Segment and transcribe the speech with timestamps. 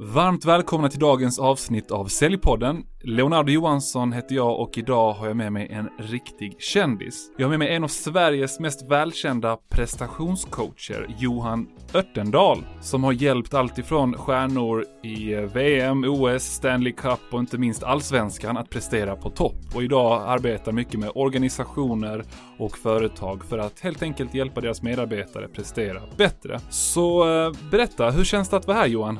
[0.00, 2.84] Varmt välkomna till dagens avsnitt av Säljpodden.
[3.10, 7.30] Leonardo Johansson heter jag och idag har jag med mig en riktig kändis.
[7.36, 13.54] Jag har med mig en av Sveriges mest välkända prestationscoacher, Johan Örtendahl, som har hjälpt
[13.54, 19.30] alltifrån stjärnor i eh, VM, OS, Stanley Cup och inte minst allsvenskan att prestera på
[19.30, 19.74] topp.
[19.74, 22.24] Och idag arbetar mycket med organisationer
[22.58, 26.60] och företag för att helt enkelt hjälpa deras medarbetare prestera bättre.
[26.70, 29.18] Så eh, berätta, hur känns det att vara här Johan?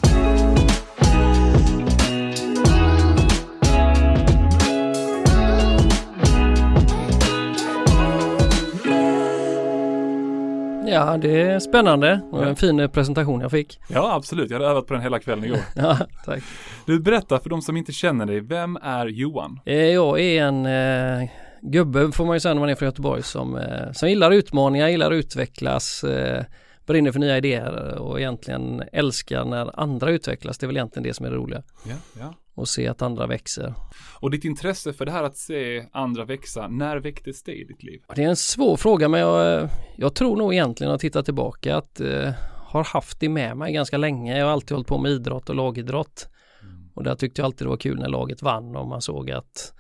[10.90, 13.80] Ja, det är spännande och en fin presentation jag fick.
[13.88, 14.50] Ja, absolut.
[14.50, 15.58] Jag hade övat på den hela kvällen igår.
[15.76, 16.42] ja, tack.
[16.86, 18.40] Du, berätta för de som inte känner dig.
[18.40, 19.60] Vem är Johan?
[19.64, 21.30] Eh, jag är en eh,
[21.62, 24.88] gubbe, får man ju säga när man är från Göteborg, som, eh, som gillar utmaningar,
[24.88, 26.44] gillar att utvecklas, eh,
[26.86, 30.58] brinner för nya idéer och egentligen älskar när andra utvecklas.
[30.58, 31.62] Det är väl egentligen det som är det roliga.
[31.84, 32.34] Ja, ja.
[32.58, 33.74] Och se att andra växer.
[34.20, 37.82] Och ditt intresse för det här att se andra växa, när väcktes det i ditt
[37.82, 38.00] liv?
[38.14, 42.00] Det är en svår fråga men jag, jag tror nog egentligen att titta tillbaka att
[42.00, 42.30] eh,
[42.68, 44.38] har haft det med mig ganska länge.
[44.38, 46.28] Jag har alltid hållit på med idrott och lagidrott.
[46.62, 46.88] Mm.
[46.94, 49.72] Och där tyckte jag alltid det var kul när laget vann och man såg att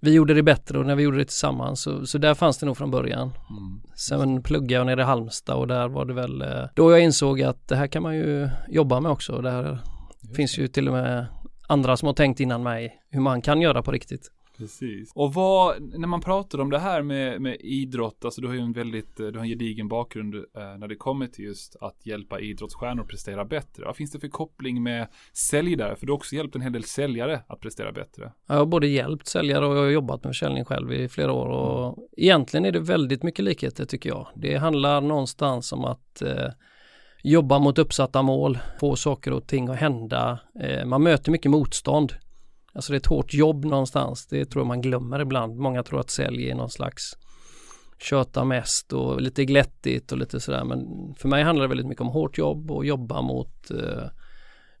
[0.00, 2.66] vi gjorde det bättre och när vi gjorde det tillsammans så, så där fanns det
[2.66, 3.32] nog från början.
[3.50, 3.80] Mm.
[3.96, 7.42] Sen pluggade jag nere i Halmstad och där var det väl eh, då jag insåg
[7.42, 9.40] att det här kan man ju jobba med också.
[9.40, 9.78] Där
[10.36, 11.26] finns ju till och med
[11.68, 14.30] andra som har tänkt innan mig hur man kan göra på riktigt.
[14.58, 15.12] Precis.
[15.14, 18.60] Och vad, när man pratar om det här med, med idrott, alltså du har ju
[18.60, 20.42] en väldigt, du har en gedigen bakgrund eh,
[20.78, 23.84] när det kommer till just att hjälpa idrottsstjärnor att prestera bättre.
[23.84, 25.96] Vad finns det för koppling med säljare?
[25.96, 28.32] För du har också hjälpt en hel del säljare att prestera bättre.
[28.46, 31.46] Jag har både hjälpt säljare och jag har jobbat med försäljning själv i flera år
[31.46, 32.08] och mm.
[32.16, 34.28] egentligen är det väldigt mycket likheter tycker jag.
[34.34, 36.48] Det handlar någonstans om att eh,
[37.24, 40.38] jobba mot uppsatta mål, få saker och ting att hända.
[40.60, 42.12] Eh, man möter mycket motstånd.
[42.72, 44.26] Alltså det är ett hårt jobb någonstans.
[44.26, 45.56] Det tror jag man glömmer ibland.
[45.56, 47.12] Många tror att sälj är någon slags
[47.98, 50.64] köta mest och lite glättigt och lite sådär.
[50.64, 54.08] Men för mig handlar det väldigt mycket om hårt jobb och jobba mot eh,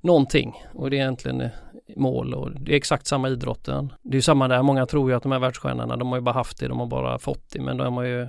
[0.00, 0.54] någonting.
[0.74, 1.50] Och det är egentligen eh,
[1.96, 3.92] mål och det är exakt samma idrotten.
[4.02, 4.62] Det är samma där.
[4.62, 6.86] Många tror ju att de här världsstjärnorna, de har ju bara haft det, de har
[6.86, 7.60] bara fått det.
[7.60, 8.28] Men de har ju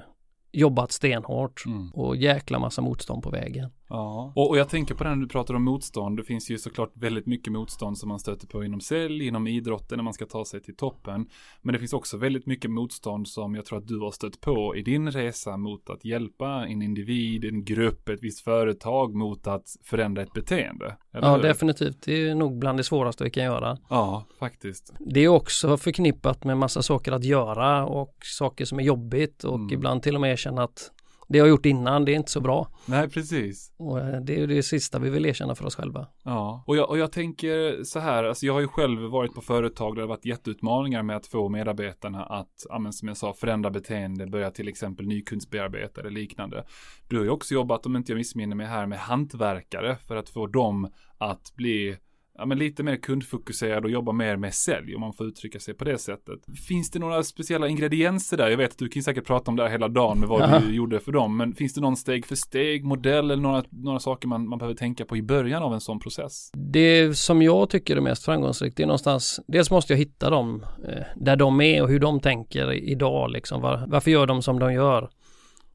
[0.52, 1.92] jobbat stenhårt mm.
[1.92, 3.72] och jäkla massa motstånd på vägen.
[3.90, 6.18] Ja, och, och, jag tänker på det när du pratar om motstånd.
[6.18, 9.98] Det finns ju såklart väldigt mycket motstånd som man stöter på inom sälj, inom idrotten
[9.98, 11.30] när man ska ta sig till toppen.
[11.62, 14.76] Men det finns också väldigt mycket motstånd som jag tror att du har stött på
[14.76, 19.76] i din resa mot att hjälpa en individ, en grupp, ett visst företag mot att
[19.84, 20.98] förändra ett beteende.
[21.12, 21.44] ja, hur?
[21.44, 22.02] definitivt.
[22.02, 23.78] Det är nog bland det svåraste vi kan göra.
[23.90, 24.94] Ja, faktiskt.
[25.00, 29.56] Det är också förknippat med massa saker att göra och saker som är jobbigt och
[29.56, 29.74] mm.
[29.74, 30.92] ibland till och med erkänna att
[31.28, 32.68] det jag gjort innan, det är inte så bra.
[32.86, 33.72] Nej, precis.
[33.78, 36.08] Och eh, det är det sista vi vill erkänna för oss själva.
[36.24, 39.42] Ja, och jag, och jag tänker så här, alltså jag har ju själv varit på
[39.42, 43.18] företag där det har varit jätteutmaningar med att få medarbetarna att, ja, men som jag
[43.18, 46.66] sa, förändra beteende, börja till exempel nykundsbearbeta eller liknande.
[47.08, 50.30] Du har ju också jobbat, om inte jag missminner mig här, med hantverkare för att
[50.30, 51.98] få dem att bli
[52.38, 55.74] ja, men lite mer kundfokuserad och jobba mer med sälj om man får uttrycka sig
[55.74, 56.40] på det sättet.
[56.68, 58.50] Finns det några speciella ingredienser där?
[58.50, 60.60] Jag vet att du kan säkert prata om det här hela dagen med vad ja.
[60.60, 64.00] du gjorde för dem, men finns det någon steg för steg modell eller några, några
[64.00, 66.52] saker man, man behöver tänka på i början av en sån process?
[66.54, 70.66] Det som jag tycker är mest framgångsrikt, det är någonstans, dels måste jag hitta dem
[70.88, 73.62] eh, där de är och hur de tänker idag liksom.
[73.62, 75.10] Var, varför gör de som de gör?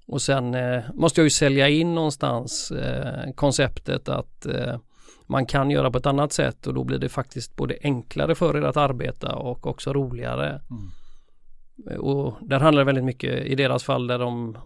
[0.06, 4.77] Och sen eh, måste jag ju sälja in någonstans eh, konceptet att eh,
[5.26, 8.56] man kan göra på ett annat sätt och då blir det faktiskt både enklare för
[8.56, 10.48] er att arbeta och också roligare.
[10.71, 12.00] Mm.
[12.00, 14.59] Och där handlar det väldigt mycket i deras fall där de,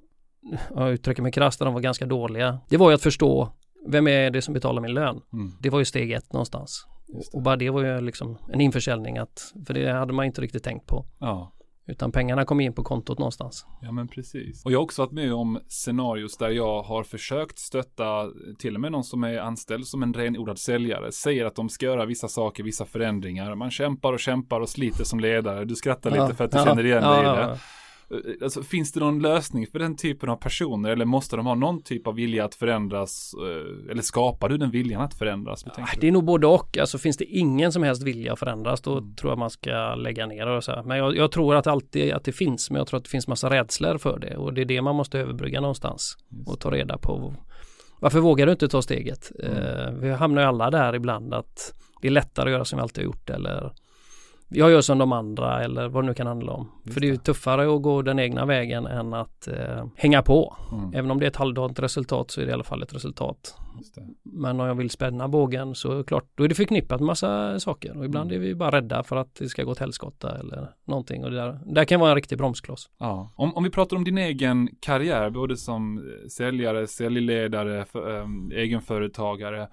[0.74, 2.58] jag uttrycker mig krasst, där de var ganska dåliga.
[2.68, 3.48] Det var ju att förstå
[3.86, 5.20] vem är det som betalar min lön?
[5.32, 5.52] Mm.
[5.60, 6.86] Det var ju steg ett någonstans.
[7.32, 10.64] Och bara det var ju liksom en införsäljning att, för det hade man inte riktigt
[10.64, 11.06] tänkt på.
[11.18, 11.52] Ja.
[11.86, 13.66] Utan pengarna kommer in på kontot någonstans.
[13.82, 14.64] Ja men precis.
[14.64, 18.80] Och jag har också varit med om scenarios där jag har försökt stötta till och
[18.80, 21.12] med någon som är anställd som en renodlad säljare.
[21.12, 23.54] Säger att de ska göra vissa saker, vissa förändringar.
[23.54, 25.64] Man kämpar och kämpar och sliter som ledare.
[25.64, 26.22] Du skrattar ja.
[26.22, 26.64] lite för att du ja.
[26.64, 27.58] känner igen ja, dig i det.
[28.10, 31.54] Eh, alltså, finns det någon lösning för den typen av personer eller måste de ha
[31.54, 33.34] någon typ av vilja att förändras?
[33.34, 35.64] Eh, eller skapar du den viljan att förändras?
[36.00, 36.78] Det är nog både och.
[36.78, 39.14] Alltså finns det ingen som helst vilja att förändras då mm.
[39.14, 40.82] tror jag man ska lägga ner och så här.
[40.82, 43.28] Men jag, jag, tror att alltid att det finns men jag tror att det finns
[43.28, 46.16] massa rädslor för det och det är det man måste överbrygga någonstans
[46.46, 47.34] och ta reda på
[48.04, 49.32] varför vågar du inte ta steget?
[49.38, 49.56] Mm.
[49.56, 52.82] Uh, vi hamnar ju alla där ibland att det är lättare att göra som vi
[52.82, 53.72] alltid har gjort eller
[54.54, 56.70] jag gör som de andra eller vad det nu kan handla om.
[56.82, 60.22] Just För det är ju tuffare att gå den egna vägen än att eh, hänga
[60.22, 60.56] på.
[60.72, 60.94] Mm.
[60.94, 63.56] Även om det är ett halvdant resultat så är det i alla fall ett resultat.
[64.22, 67.06] Men om jag vill spänna bågen så är det klart, då är det förknippat med
[67.06, 68.42] massa saker och ibland mm.
[68.42, 71.36] är vi bara rädda för att det ska gå åt helskotta eller någonting och det
[71.36, 72.90] där, där kan vara en riktig bromskloss.
[72.98, 73.32] Ja.
[73.36, 79.68] Om, om vi pratar om din egen karriär, både som säljare, säljledare, för, ähm, egenföretagare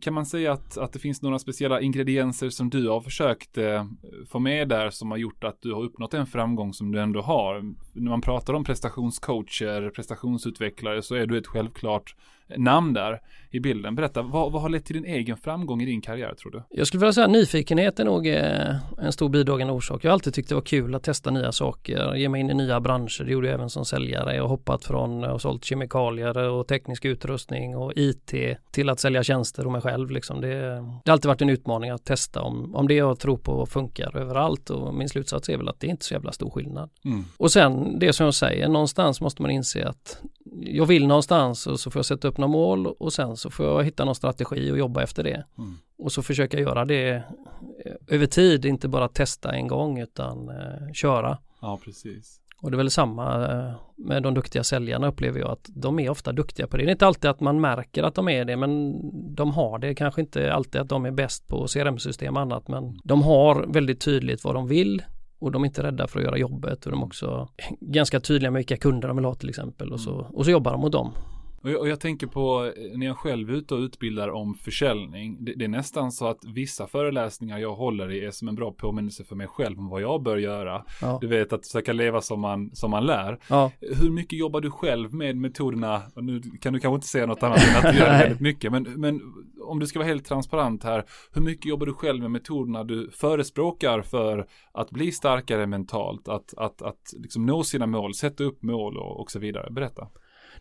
[0.00, 3.86] kan man säga att, att det finns några speciella ingredienser som du har försökt eh,
[4.28, 7.20] få med där som har gjort att du har uppnått den framgång som du ändå
[7.20, 7.74] har?
[7.92, 12.16] När man pratar om prestationscoacher, prestationsutvecklare så är du ett självklart
[12.56, 13.20] namn där
[13.52, 13.94] i bilden.
[13.94, 16.62] Berätta, vad, vad har lett till din egen framgång i din karriär tror du?
[16.70, 20.04] Jag skulle vilja säga nyfikenhet är nog eh, en stor bidragande orsak.
[20.04, 22.54] Jag har alltid tyckt det var kul att testa nya saker, ge mig in i
[22.54, 23.24] nya branscher.
[23.24, 24.34] Det gjorde jag även som säljare.
[24.34, 28.34] Jag har hoppat från och sålt kemikalier och teknisk utrustning och IT
[28.70, 30.10] till att sälja tjänster och mig själv.
[30.10, 30.40] Liksom.
[30.40, 30.48] Det,
[31.04, 34.16] det har alltid varit en utmaning att testa om, om det jag tror på funkar
[34.16, 36.90] överallt och min slutsats är väl att det är inte så jävla stor skillnad.
[37.04, 37.24] Mm.
[37.36, 40.22] Och sen det som jag säger, någonstans måste man inse att
[40.60, 43.66] jag vill någonstans och så får jag sätta upp några mål och sen så får
[43.66, 45.44] jag hitta någon strategi och jobba efter det.
[45.58, 45.74] Mm.
[45.98, 47.22] Och så försöka göra det eh,
[48.08, 51.38] över tid, inte bara testa en gång utan eh, köra.
[51.60, 52.38] Ja, precis.
[52.62, 56.10] Och det är väl samma eh, med de duktiga säljarna upplever jag att de är
[56.10, 56.82] ofta duktiga på det.
[56.82, 58.94] Det är inte alltid att man märker att de är det men
[59.34, 59.94] de har det.
[59.94, 64.00] Kanske inte alltid att de är bäst på CRM-system och annat men de har väldigt
[64.00, 65.02] tydligt vad de vill
[65.42, 67.48] och de är inte rädda för att göra jobbet och de är också
[67.80, 70.72] ganska tydliga med vilka kunder de vill ha till exempel och så, och så jobbar
[70.72, 71.12] de mot dem.
[71.62, 74.54] Och jag, och jag, tänker på eh, när jag själv är ute och utbildar om
[74.54, 75.44] försäljning.
[75.44, 78.72] Det, det, är nästan så att vissa föreläsningar jag håller i är som en bra
[78.72, 80.84] påminnelse för mig själv om vad jag bör göra.
[81.00, 81.18] Ja.
[81.20, 83.38] Du vet att försöka leva som man, som man lär.
[83.48, 83.70] Ja.
[83.80, 86.02] Hur mycket jobbar du själv med metoderna?
[86.14, 88.72] Och nu kan du kanske inte säga något annat än att du gör väldigt mycket.
[88.72, 89.20] Men, men
[89.64, 91.04] om du ska vara helt transparent här.
[91.32, 96.28] Hur mycket jobbar du själv med metoderna du förespråkar för att bli starkare mentalt?
[96.28, 99.70] Att, att, att liksom nå sina mål, sätta upp mål och, och så vidare.
[99.70, 100.08] Berätta.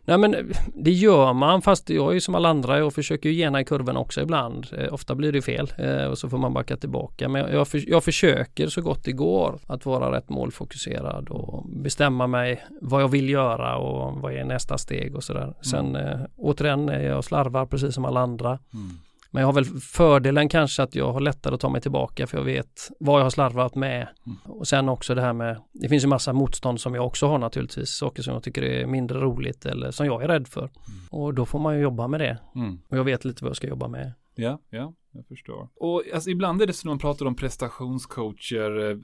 [0.05, 3.35] Nej men det gör man fast jag är ju som alla andra jag försöker ju
[3.35, 4.67] gena i kurvan också ibland.
[4.77, 7.29] Eh, ofta blir det fel eh, och så får man backa tillbaka.
[7.29, 11.65] Men jag, jag, för, jag, försöker så gott det går att vara rätt målfokuserad och
[11.69, 15.53] bestämma mig vad jag vill göra och vad är nästa steg och sådär.
[15.61, 16.07] Sen mm.
[16.07, 18.59] eh, återigen, jag slarvar precis som alla andra.
[18.73, 18.89] Mm.
[19.31, 22.37] Men jag har väl fördelen kanske att jag har lättare att ta mig tillbaka för
[22.37, 24.07] jag vet vad jag har slarvat med.
[24.25, 24.37] Mm.
[24.43, 27.37] Och sen också det här med, det finns ju massa motstånd som jag också har
[27.37, 30.61] naturligtvis, saker som jag tycker är mindre roligt eller som jag är rädd för.
[30.61, 30.71] Mm.
[31.09, 32.37] Och då får man ju jobba med det.
[32.55, 32.79] Mm.
[32.89, 34.13] Och jag vet lite vad jag ska jobba med.
[34.35, 35.69] Ja, ja, jag förstår.
[35.75, 38.97] Och alltså, ibland är det så när man pratar om prestationscoacher, eh,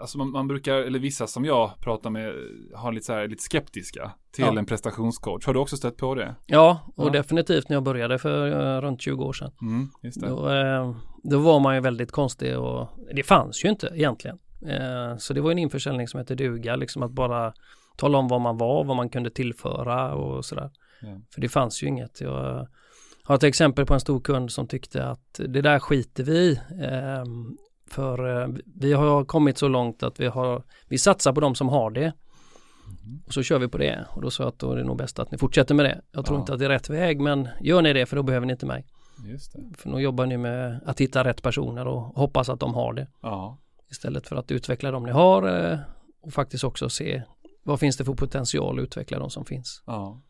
[0.00, 2.34] alltså man, man, brukar, eller vissa som jag pratar med,
[2.74, 4.58] har lite så här, lite skeptiska till ja.
[4.58, 5.46] en prestationscoach.
[5.46, 6.34] Har du också stött på det?
[6.46, 7.10] Ja, och ja.
[7.10, 9.52] definitivt när jag började för uh, runt 20 år sedan.
[9.62, 14.38] Mm, då, uh, då, var man ju väldigt konstig och det fanns ju inte egentligen.
[14.62, 17.52] Uh, så det var en införsäljning som hette duga, liksom att bara
[17.96, 20.70] tala om vad man var, vad man kunde tillföra och sådär.
[21.02, 21.20] Ja.
[21.34, 22.20] För det fanns ju inget.
[22.20, 22.68] Jag
[23.24, 26.60] har ett exempel på en stor kund som tyckte att det där skiter vi i.
[27.90, 31.68] För eh, vi har kommit så långt att vi har, vi satsar på de som
[31.68, 32.00] har det.
[32.86, 33.22] Mm.
[33.26, 34.96] Och så kör vi på det och då sa jag att då är det nog
[34.96, 36.00] bäst att ni fortsätter med det.
[36.12, 36.40] Jag tror ja.
[36.40, 38.66] inte att det är rätt väg men gör ni det för då behöver ni inte
[38.66, 38.86] mig.
[39.26, 39.78] Just det.
[39.78, 43.06] För nu jobbar ni med att hitta rätt personer och hoppas att de har det.
[43.22, 43.58] Ja.
[43.90, 45.78] Istället för att utveckla de ni har eh,
[46.20, 47.22] och faktiskt också se
[47.62, 49.82] vad finns det för potential att utveckla de som finns.
[49.86, 50.22] Ja.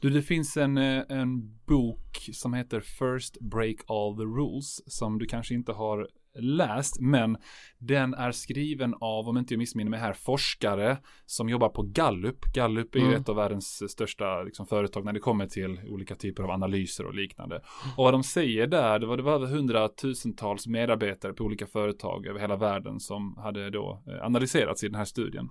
[0.00, 5.18] Du, det finns en, eh, en bok som heter First Break All the Rules som
[5.18, 7.36] du kanske inte har läst, men
[7.78, 12.44] den är skriven av, om inte jag missminner mig här, forskare som jobbar på Gallup.
[12.54, 13.10] Gallup är mm.
[13.10, 17.06] ju ett av världens största liksom, företag när det kommer till olika typer av analyser
[17.06, 17.62] och liknande.
[17.96, 22.40] Och vad de säger där, det var, det var hundratusentals medarbetare på olika företag över
[22.40, 25.48] hela världen som hade då eh, analyserats i den här studien.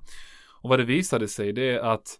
[0.61, 2.19] Och vad det visade sig det är att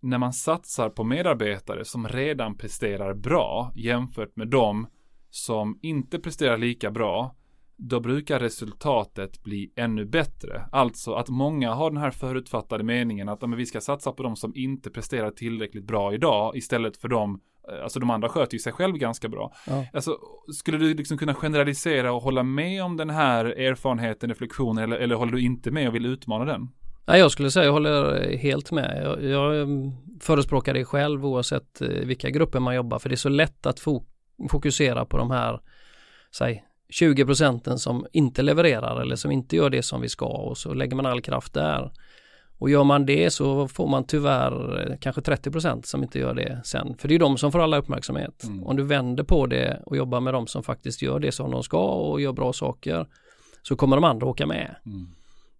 [0.00, 4.86] när man satsar på medarbetare som redan presterar bra jämfört med dem
[5.30, 7.34] som inte presterar lika bra
[7.78, 10.64] då brukar resultatet bli ännu bättre.
[10.72, 14.36] Alltså att många har den här förutfattade meningen att men, vi ska satsa på de
[14.36, 17.40] som inte presterar tillräckligt bra idag istället för de
[17.72, 19.52] eh, Alltså de andra sköter ju sig själv ganska bra.
[19.66, 19.86] Ja.
[19.92, 20.18] Alltså,
[20.54, 25.14] skulle du liksom kunna generalisera och hålla med om den här erfarenheten, reflektionen eller, eller
[25.14, 26.68] håller du inte med och vill utmana den?
[27.06, 29.02] Nej, jag skulle säga jag håller helt med.
[29.04, 33.16] Jag, jag mm, förespråkar det själv oavsett eh, vilka grupper man jobbar för det är
[33.16, 34.04] så lätt att fo
[34.50, 35.60] fokusera på de här,
[36.36, 40.58] säg 20 procenten som inte levererar eller som inte gör det som vi ska och
[40.58, 41.92] så lägger man all kraft där.
[42.58, 46.34] Och gör man det så får man tyvärr eh, kanske 30 procent som inte gör
[46.34, 46.96] det sen.
[46.98, 48.44] För det är de som får alla uppmärksamhet.
[48.44, 48.66] Mm.
[48.66, 51.62] Om du vänder på det och jobbar med de som faktiskt gör det som de
[51.62, 53.06] ska och gör bra saker
[53.62, 54.76] så kommer de andra åka med.
[54.86, 55.06] Mm.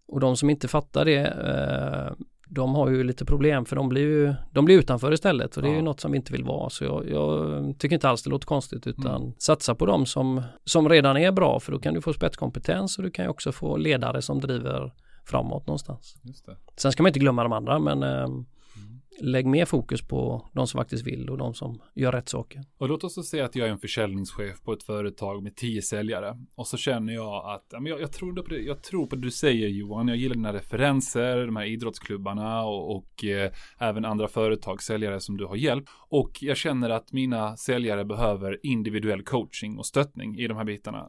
[0.08, 2.25] Och de som inte fattar det eh,
[2.88, 5.75] har ju lite problem för de blir ju de blir utanför istället och det är
[5.75, 6.71] ju något som vi inte vill vara.
[6.71, 9.33] Så jag, jag tycker inte alls det låter konstigt utan Mm.
[9.38, 13.04] satsa på dem som, som redan är bra för då kan du få spetskompetens och
[13.04, 14.92] du kan ju också få ledare som driver
[15.25, 16.16] framåt någonstans.
[16.76, 18.47] Sen ska man inte glömma de andra men eh, Mm.
[19.20, 22.62] Lägg mer fokus på de som faktiskt vill och de som gör rätt saker.
[22.78, 26.38] Och låt oss säga att jag är en försäljningschef på ett företag med tio säljare.
[26.54, 29.30] Och så känner jag att, jag, jag, tror, på det, jag tror på det du
[29.30, 30.08] säger Johan.
[30.08, 35.44] Jag gillar dina referenser, de här idrottsklubbarna och, och eh, även andra företagssäljare som du
[35.44, 35.88] har hjälpt.
[36.08, 40.98] Och jag känner att mina säljare behöver individuell coaching och stöttning i de här bitarna.
[40.98, 41.04] Eh,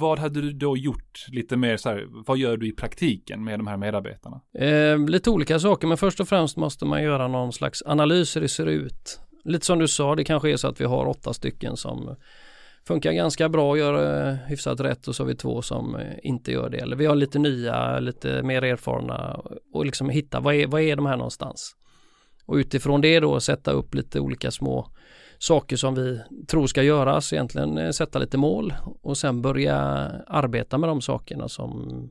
[0.00, 3.58] Vad hade du då gjort lite mer så här, vad gör du i praktiken med
[3.58, 4.40] de här medarbetarna?
[4.58, 8.40] Eh, lite olika saker men först och främst måste man göra någon slags analys hur
[8.40, 9.20] det ser ut.
[9.44, 12.16] Lite som du sa, det kanske är så att vi har åtta stycken som
[12.86, 16.14] funkar ganska bra och gör eh, hyfsat rätt och så har vi två som eh,
[16.22, 16.78] inte gör det.
[16.78, 19.40] Eller vi har lite nya, lite mer erfarna
[19.72, 21.76] och liksom hitta vad är, vad är de här någonstans?
[22.46, 24.90] Och utifrån det då sätta upp lite olika små
[25.38, 29.76] saker som vi tror ska göras, egentligen eh, sätta lite mål och sen börja
[30.26, 32.10] arbeta med de sakerna som,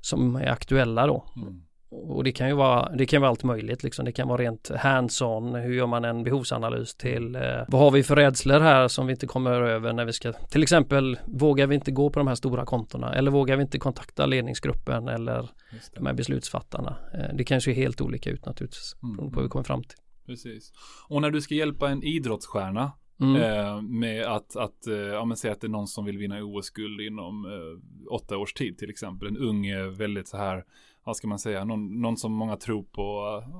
[0.00, 1.24] som är aktuella då.
[1.36, 1.62] Mm.
[1.90, 4.04] Och det kan ju vara, det kan vara allt möjligt liksom.
[4.04, 8.02] Det kan vara rent hands-on, hur gör man en behovsanalys till eh, vad har vi
[8.02, 11.74] för rädslor här som vi inte kommer över när vi ska, till exempel vågar vi
[11.74, 15.48] inte gå på de här stora kontona eller vågar vi inte kontakta ledningsgruppen eller
[15.94, 16.96] de här beslutsfattarna.
[17.14, 19.82] Eh, det kan se helt olika ut naturligtvis, Mm, beroende på vad vi kommer fram
[19.82, 19.98] till.
[20.26, 20.72] Precis.
[21.08, 23.42] Och när du ska hjälpa en idrottsstjärna Mm.
[23.42, 26.42] Eh, med att, att eh, ja men säg att det är någon som vill vinna
[26.42, 29.28] OS-guld inom eh, åtta års tid till exempel.
[29.28, 29.66] En ung,
[29.96, 30.64] väldigt så här,
[31.04, 33.02] vad ska man säga, någon, någon som många tror på,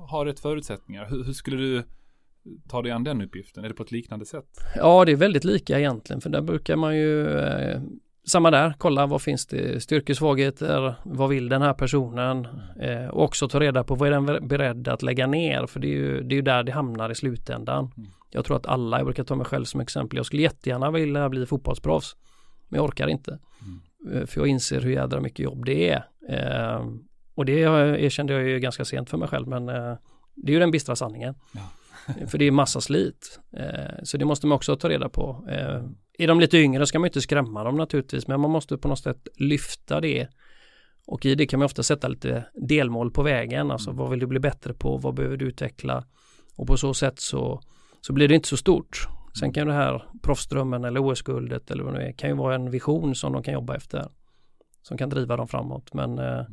[0.09, 1.05] har rätt förutsättningar.
[1.09, 1.83] Hur, hur skulle du
[2.69, 3.63] ta dig an den uppgiften?
[3.63, 4.45] Är det på ett liknande sätt?
[4.75, 7.81] Ja, det är väldigt lika egentligen, för där brukar man ju eh,
[8.27, 12.47] samma där, kolla vad finns det styrkesvagheter, vad vill den här personen
[12.79, 15.87] eh, och också ta reda på vad är den beredd att lägga ner för det
[15.87, 17.91] är ju, det är ju där det hamnar i slutändan.
[17.97, 18.09] Mm.
[18.29, 21.29] Jag tror att alla, jag brukar ta mig själv som exempel, jag skulle jättegärna vilja
[21.29, 22.15] bli fotbollsproffs
[22.69, 23.39] men jag orkar inte.
[24.13, 26.05] Eh, För jag inser hur jädra mycket jobb det är.
[26.29, 26.85] Eh,
[27.35, 29.95] och det erkände jag ju ganska sent för mig själv men eh,
[30.35, 31.35] det är ju den bistra sanningen.
[32.27, 33.39] för det är massa slit.
[33.57, 35.45] Eh, så det måste man också ta reda på.
[35.49, 35.83] Eh,
[36.17, 38.99] är de lite yngre ska man inte skrämma dem naturligtvis men man måste på något
[38.99, 40.27] sätt lyfta det.
[41.05, 43.71] Och i det kan man ofta sätta lite delmål på vägen.
[43.71, 44.97] Alltså vad vill du bli bättre på?
[44.97, 46.05] Vad behöver du utveckla?
[46.55, 47.61] Och på så sätt så,
[48.01, 49.07] så blir det inte så stort.
[49.39, 52.55] Sen kan det här proffsdrömmen eller OS-guldet eller vad det nu är kan ju vara
[52.55, 54.07] en vision som de kan jobba efter.
[54.81, 55.93] Som kan driva dem framåt.
[55.93, 56.47] Men Mm.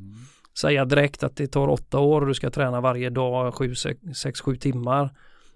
[0.60, 4.00] Säga direkt att det tar åtta år och du ska träna varje dag sju, sex,
[4.14, 5.10] sex, sju timmar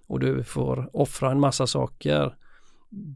[0.06, 2.36] och du får offra en massa saker.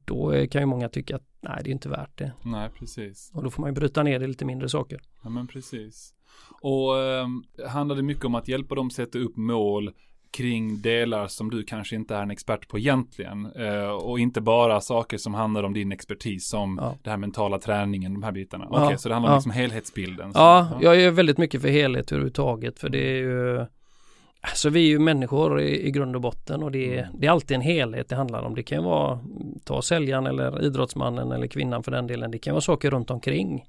[0.05, 2.33] Då kan ju många tycka att nej, det är inte värt det.
[2.45, 3.31] Nej, precis.
[3.35, 5.01] Och då får man ju bryta ner det lite mindre saker.
[5.23, 6.15] Ja, men precis.
[6.61, 7.27] Och eh,
[7.69, 9.93] handlar det mycket om att hjälpa dem sätta upp mål
[10.37, 13.47] kring delar som du kanske inte är en expert på egentligen.
[13.47, 16.95] Eh, och inte bara saker som handlar om din expertis som Ja.
[17.03, 18.69] det här mentala träningen, de här bitarna.
[18.71, 19.37] Ja, Okej, så det handlar om ja.
[19.39, 20.33] liksom helhetsbilden.
[20.33, 23.67] Så, Ja, jag är väldigt mycket för helhet överhuvudtaget för det är ju
[24.41, 27.31] Alltså vi är ju människor i, i grund och botten och det är, det är
[27.31, 28.55] alltid en helhet det handlar om.
[28.55, 29.21] Det kan vara
[29.65, 32.31] ta säljaren eller idrottsmannen eller kvinnan för den delen.
[32.31, 33.65] Det kan vara saker runt omkring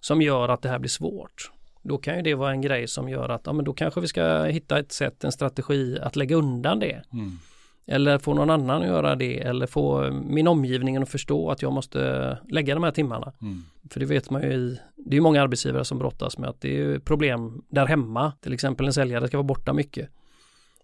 [0.00, 1.50] som gör att det här blir svårt.
[1.84, 4.08] Då kan ju det vara en grej som gör att ja, men då kanske vi
[4.08, 7.02] ska hitta ett sätt, en strategi att lägga undan det.
[7.12, 7.38] Mm.
[7.86, 11.72] Eller få någon annan att göra det eller få min omgivning att förstå att jag
[11.72, 13.32] måste lägga de här timmarna.
[13.42, 13.62] Mm.
[13.90, 16.80] För det vet man ju i, det är många arbetsgivare som brottas med att det
[16.82, 18.32] är problem där hemma.
[18.40, 20.08] Till exempel en säljare ska vara borta mycket.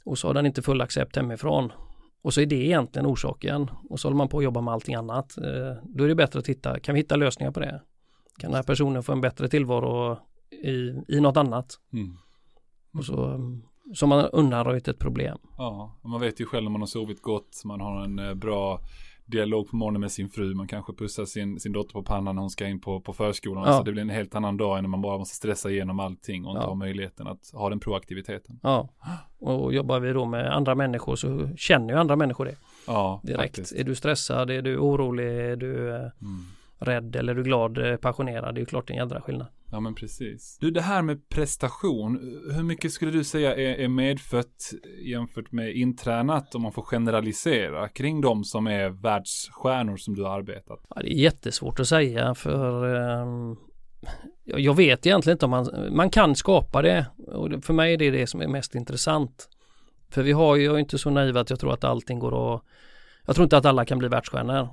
[0.05, 1.73] Och så har den inte full accept hemifrån.
[2.23, 3.71] Och så är det egentligen orsaken.
[3.91, 5.39] Och så håller man på att jobba med allting annat.
[5.39, 7.81] Eh, Då är det bättre att titta, kan vi hitta lösningar på det?
[8.39, 10.19] Kan den här personen få en bättre tillvaro
[10.53, 11.79] i, i något annat?
[11.93, 12.17] Mm.
[12.95, 13.15] Och så,
[13.95, 15.39] så har man undanröjt ett problem.
[15.59, 18.35] Ja, och man vet ju själv när man har sovit gott, man har en eh,
[18.35, 18.81] bra
[19.27, 22.41] dialog på morgonen med sin fru, man kanske pussar sin, sin dotter på pannan när
[22.43, 23.65] hon ska in på, på förskolan.
[23.67, 23.73] Ja.
[23.79, 26.45] Så det blir en helt annan dag än när man bara måste stressa igenom allting
[26.45, 26.69] och inte Ja.
[26.69, 28.61] ha möjligheten att ha den proaktiviteten.
[28.63, 28.89] Ja,
[29.39, 32.55] och jobbar vi då med andra människor så känner ju andra människor det
[32.87, 33.41] Ja, direkt.
[33.43, 33.73] faktiskt.
[33.73, 36.11] Är du stressad, är du orolig, är du eh, Mm.
[36.79, 38.55] rädd eller är du glad, eh, passionerad?
[38.55, 39.47] Det är ju klart en jädra skillnad.
[39.73, 40.59] Ja men precis.
[40.61, 42.17] Du det här med prestation,
[42.55, 44.71] hur mycket skulle du säga är, är medfött
[45.05, 50.31] jämfört med intränat om man får generalisera kring de som är världsstjärnor som du har
[50.39, 50.79] arbetat?
[50.95, 53.57] Ja, det är jättesvårt att säga för ehm,
[54.45, 58.11] jag- vet egentligen inte om man, man kan skapa det och för mig är det
[58.11, 59.49] det som är mest intressant.
[60.11, 62.55] För vi har ju, jag är inte så naiv att jag tror att allting går
[62.55, 62.63] att,
[63.27, 64.69] jag tror inte att alla kan bli världsstjärnor.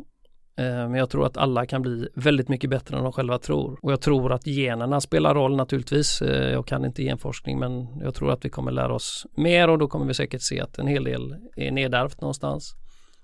[0.58, 3.80] Eh, men jag tror att alla kan bli väldigt mycket bättre än de själva tror.
[3.82, 6.22] Och jag tror att generna spelar roll naturligtvis.
[6.22, 9.78] Eh, jag kan inte genforskning men jag tror att vi kommer lära oss mer och
[9.78, 12.76] då kommer vi säkert se att en hel del är nedärvt någonstans.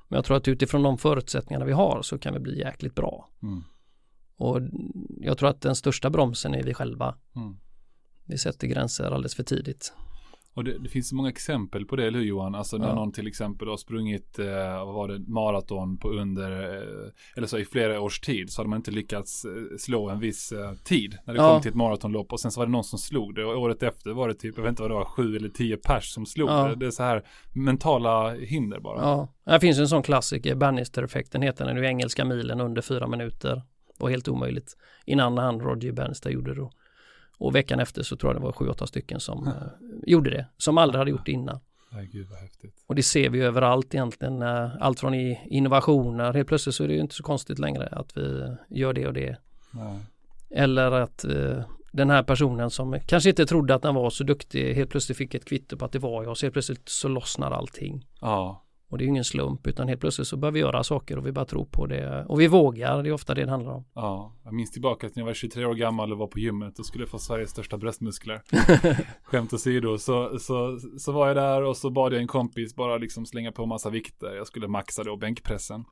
[0.08, 3.30] Men jag tror att utifrån de förutsättningarna vi har så kan vi bli jäkligt bra.
[3.44, 3.64] Mm.
[4.38, 4.60] Och
[5.20, 7.16] jag tror att den största bromsen är vi själva.
[7.36, 7.56] Mm.
[8.26, 9.94] Vi sätter gränser alldeles för tidigt.
[10.56, 12.56] Och det, det, finns så många exempel på det, eller hur Johan?
[12.56, 12.96] Alltså när ja.
[12.96, 17.58] någon till exempel har sprungit, eh, vad var det, maraton på under, eh, eller så
[17.58, 21.18] i flera års tid, så hade man inte lyckats eh, slå en viss eh, tid
[21.26, 21.54] när det ja.
[21.54, 22.34] kom till ett maratonlopp.
[22.34, 24.58] Och sen så var det någon som slog det och året efter var det typ,
[24.58, 26.68] jag vet inte vad det var, sju eller tio pers som slog ja.
[26.68, 26.76] det.
[26.76, 29.02] Det är så här mentala hinder bara.
[29.02, 33.62] Ja, det finns en sån klassiker, Bannister-effekten heter den, nu engelska milen under fyra minuter.
[34.00, 34.78] Var helt omöjligt.
[35.06, 36.72] Innan han, Roger Bannister, gjorde det då.
[37.44, 39.54] Och veckan efter så tror jag det var sju, åtta stycken som eh,
[40.08, 41.60] gjorde det, som aldrig hade gjort det innan.
[41.92, 42.84] Nej, gud vad häftigt.
[42.88, 46.94] Och det ser vi överallt egentligen, eh, allt från innovationer, helt plötsligt så är det
[46.94, 49.38] ju inte så konstigt längre att vi gör det och det.
[49.72, 50.00] Nej.
[50.50, 54.74] Eller att eh, den här personen som kanske inte trodde att den var så duktig
[54.76, 57.52] helt plötsligt fick ett kvitto på att det var jag, så helt plötsligt så lossnar
[57.52, 58.08] allting.
[58.22, 58.64] Ja.
[58.94, 61.32] Och det är ingen slump utan helt plötsligt så börjar vi göra saker och vi
[61.32, 62.26] bara tror på det.
[62.28, 63.86] Och vi vågar, det är ofta det det handlar om.
[63.94, 66.80] Ja, jag minns tillbaka till när jag var 23 år gammal och var på gymmet
[66.80, 68.42] och skulle få Sveriges största bröstmuskler.
[69.24, 72.98] Skämt åsido, så, så, så var jag där och så bad jag en kompis bara
[72.98, 74.36] liksom slänga på massa vikter.
[74.36, 75.86] Jag skulle maxa då bänkpressen.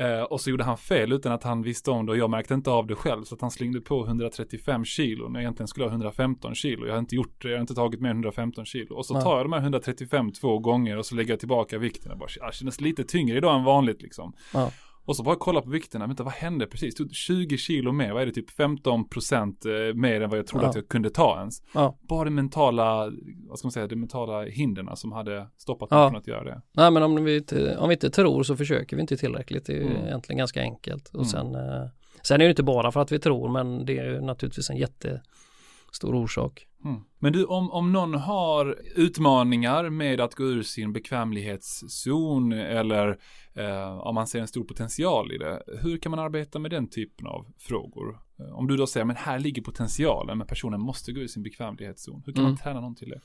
[0.00, 2.54] Eh, och så gjorde han fel utan att han visste om det och jag märkte
[2.54, 3.24] inte av det själv.
[3.24, 6.86] Så att han slängde på 135 kilo när jag egentligen skulle ha 115 kilo.
[6.86, 8.96] Jag har inte gjort det, jag har inte tagit mer än 115 kilo.
[8.96, 12.10] Och så tar jag de här 135 två gånger och så lägger jag tillbaka vikten.
[12.10, 14.32] Jag bara, jag kändes lite tyngre idag än vanligt liksom.
[14.54, 14.70] Ja.
[15.10, 16.94] Och så bara kolla på vikterna, vänta vad hände precis?
[17.12, 20.64] 20 kilo mer, vad är det typ 15 procent eh, mer än vad jag trodde
[20.64, 20.70] ja.
[20.70, 21.62] att jag kunde ta ens.
[21.74, 21.98] Ja.
[22.08, 23.12] Bara det mentala,
[23.48, 26.08] vad ska man säga, de mentala hindren som hade stoppat mig ja.
[26.08, 26.62] från att göra det.
[26.72, 29.76] Nej men om vi, inte, om vi inte tror så försöker vi inte tillräckligt, det
[29.76, 30.06] är mm.
[30.06, 31.08] egentligen ganska enkelt.
[31.08, 31.26] Och mm.
[31.26, 31.86] sen, eh,
[32.22, 36.14] sen är det inte bara för att vi tror men det är naturligtvis en jättestor
[36.14, 36.66] orsak.
[36.84, 37.00] Mm.
[37.18, 43.18] Men du, om, om någon har utmaningar med att gå ur sin bekvämlighetszon eller
[43.54, 46.88] eh, om man ser en stor potential i det, hur kan man arbeta med den
[46.88, 48.18] typen av frågor?
[48.38, 51.42] Eh, om du då säger, men här ligger potentialen, men personen måste gå ur sin
[51.42, 52.22] bekvämlighetszon.
[52.26, 52.50] Hur kan mm.
[52.50, 53.20] man träna någon till det?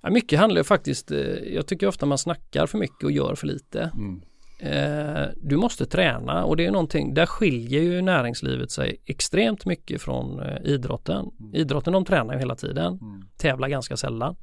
[0.00, 1.18] Ja, mycket handlar faktiskt, eh,
[1.54, 3.90] jag tycker ofta man snackar för mycket och gör för lite.
[3.94, 4.22] Mm.
[4.58, 10.02] Eh, du måste träna och det är någonting, där skiljer ju näringslivet sig extremt mycket
[10.02, 11.30] från eh, idrotten.
[11.40, 11.54] Mm.
[11.54, 13.28] Idrotten de tränar ju hela tiden, mm.
[13.36, 14.36] tävlar ganska sällan.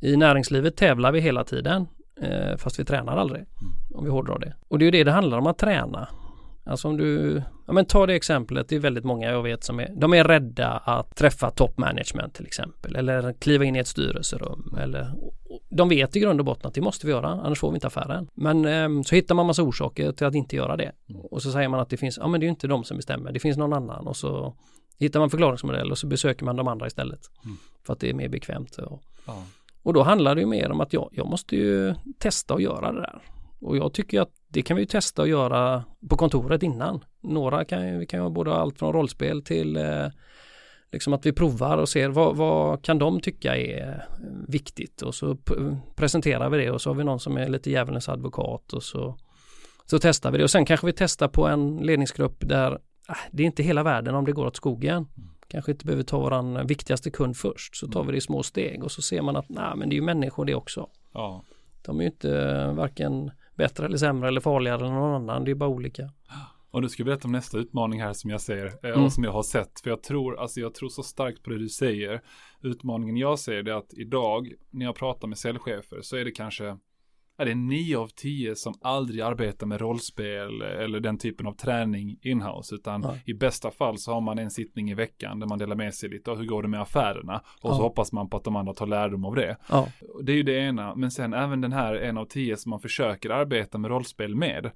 [0.00, 1.86] I näringslivet tävlar vi hela tiden
[2.20, 3.40] eh, fast vi tränar aldrig.
[3.40, 3.72] Mm.
[3.94, 4.54] Om vi hårdrar det.
[4.68, 6.08] Och det är ju det det handlar om att träna.
[6.64, 9.80] Alltså om du, ja men ta det exemplet, det är väldigt många jag vet som
[9.80, 13.88] är, de är rädda att träffa top management till exempel eller kliva in i ett
[13.88, 15.12] styrelserum eller
[15.68, 17.86] de vet i grund och botten att det måste vi göra, annars får vi inte
[17.86, 18.28] affären.
[18.34, 20.92] Men eh, så hittar man massa orsaker till att inte göra det.
[21.08, 21.20] Mm.
[21.20, 23.32] Och så säger man att det finns, ja men det är inte de som bestämmer,
[23.32, 24.54] det finns någon annan och så
[24.98, 27.20] hittar man förklaringsmodell och så besöker man de andra istället.
[27.44, 27.56] Mm.
[27.86, 28.76] För att det är mer bekvämt.
[28.76, 29.44] Och, ja.
[29.82, 32.92] och då handlar det ju mer om att jag, jag måste ju testa och göra
[32.92, 33.22] det där.
[33.60, 37.04] Och jag tycker att det kan vi testa att göra på kontoret innan.
[37.20, 40.06] Några kan vi kan göra både allt från rollspel till eh,
[40.92, 44.06] liksom att vi provar och ser vad, vad kan de tycka är
[44.48, 45.36] viktigt och så
[45.96, 49.18] presenterar vi det och så har vi någon som är lite djävulens advokat och så,
[49.86, 52.72] så testar vi det och sen kanske vi testar på en ledningsgrupp där
[53.08, 55.06] äh, det är inte hela världen om det går åt skogen.
[55.48, 58.84] Kanske inte behöver ta våran viktigaste kund först så tar vi det i små steg
[58.84, 60.88] och så ser man att nej men det är ju människor det också.
[61.12, 61.44] Ja.
[61.82, 63.30] De är ju inte varken
[63.60, 65.44] bättre eller sämre eller farligare än någon annan.
[65.44, 66.10] Det är bara olika.
[66.70, 69.04] Och du ska berätta om nästa utmaning här som jag ser eh, mm.
[69.04, 69.80] och som jag har sett.
[69.80, 72.20] För jag tror, alltså jag tror så starkt på det du säger.
[72.62, 76.76] Utmaningen jag ser är att idag när jag pratar med säljchefer så är det kanske
[77.40, 82.18] är det nio av tio som aldrig arbetar med rollspel eller den typen av träning
[82.22, 82.74] inhouse.
[82.74, 83.16] Utan ja.
[83.26, 86.08] i bästa fall så har man en sittning i veckan där man delar med sig
[86.08, 86.30] lite.
[86.30, 87.42] Och hur går det med affärerna?
[87.62, 87.74] Och ja.
[87.74, 89.56] så hoppas man på att de andra tar lärdom av det.
[89.68, 89.88] Ja.
[90.22, 90.94] Det är ju det ena.
[90.94, 94.70] Men sen även den här en av tio som man försöker arbeta med rollspel med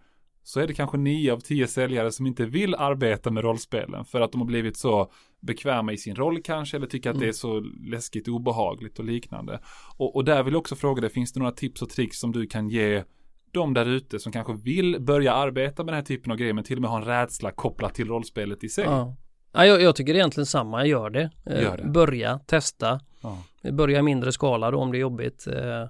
[0.46, 4.20] så är det kanske nio av tio säljare som inte vill arbeta med rollspelen för
[4.20, 7.26] att de har blivit så bekväma i sin roll kanske eller tycker att mm.
[7.26, 9.60] det är så läskigt obehagligt och liknande.
[9.96, 12.32] Och, och där vill jag också fråga dig, finns det några tips och tricks som
[12.32, 13.04] du kan ge
[13.52, 16.64] de där ute som kanske vill börja arbeta med den här typen av grejer men
[16.64, 18.84] till och med har en rädsla kopplat till rollspelet i sig?
[18.84, 19.16] Ja.
[19.52, 21.30] Ja, jag, jag tycker egentligen samma, gör det.
[21.46, 21.84] Eh, gör det.
[21.84, 23.00] Börja, testa.
[23.22, 23.38] Ja.
[23.72, 25.46] Börja i mindre skala då om det är jobbigt.
[25.46, 25.88] Eh,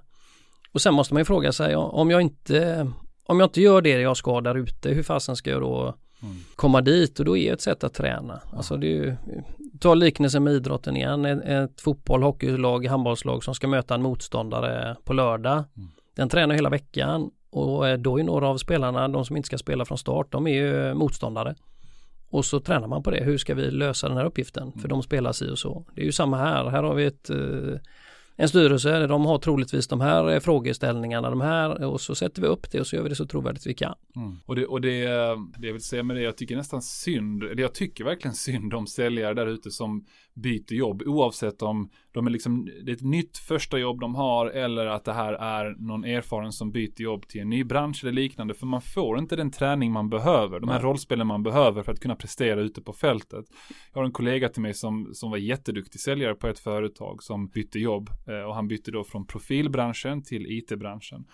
[0.71, 2.87] och sen måste man ju fråga sig om jag inte
[3.27, 5.81] om jag inte gör det jag ska där ute, hur fasen ska jag då
[6.21, 6.35] mm.
[6.55, 7.19] komma dit?
[7.19, 8.41] Och då är ett sätt att träna.
[8.51, 8.57] Ja.
[8.57, 9.15] Alltså det är ju,
[9.79, 14.95] ta liknelsen med idrotten igen, ett, ett fotboll, hockeylag, handbollslag som ska möta en motståndare
[15.03, 15.63] på lördag.
[15.77, 15.89] Mm.
[16.15, 19.57] Den tränar hela veckan Och eh, då är några av spelarna, de som inte ska
[19.57, 21.55] spela från start, de är ju motståndare.
[22.29, 23.23] Och så tränar man på det.
[23.23, 24.71] Hur ska vi lösa den här uppgiften?
[24.81, 25.85] För de spelar si och så.
[25.95, 26.65] Det är ju samma här.
[26.65, 27.79] Här har vi ett eh,
[28.35, 32.47] en styrelse, de har troligtvis de här eh, frågeställningarna, de här och så sätter vi
[32.47, 33.95] upp det och så gör vi det så trovärdigt vi kan.
[34.15, 34.37] Mm.
[34.45, 37.43] Och, det, och det, eh, det jag vill säga med det, jag tycker nästan synd,
[37.43, 42.27] eller jag tycker verkligen synd om säljare där ute som byter jobb oavsett om de
[42.27, 45.75] är liksom, det är ett nytt första jobb de har eller att det här är
[45.79, 48.53] någon erfaren som byter jobb till en ny bransch eller liknande.
[48.53, 50.85] För man får inte den träning man behöver, de här Nej.
[50.85, 53.45] rollspelen man behöver för att kunna prestera ute på fältet.
[53.93, 57.47] Jag har en kollega till mig som, som var jätteduktig säljare på ett företag som
[57.47, 61.25] bytte jobb eh, och han bytte då från profilbranschen till it-branschen.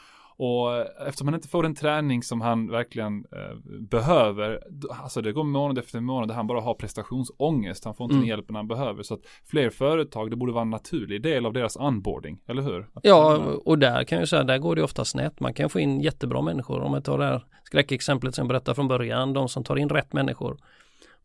[0.43, 0.77] Och
[1.08, 3.58] eftersom han inte får den träning som han verkligen eh,
[3.89, 4.60] behöver,
[5.04, 8.21] alltså det går månad efter månad där han bara har prestationsångest, han får inte mm.
[8.21, 9.04] den hjälpen han behöver.
[9.04, 12.89] Så att fler företag, det borde vara en naturlig del av deras onboarding, eller hur?
[12.93, 15.39] Att ja, och där kan jag säga, där går det ofta snett.
[15.39, 16.82] Man kan få in jättebra människor.
[16.82, 19.89] Om jag tar det här skräckexemplet som jag berättade från början, de som tar in
[19.89, 20.58] rätt människor.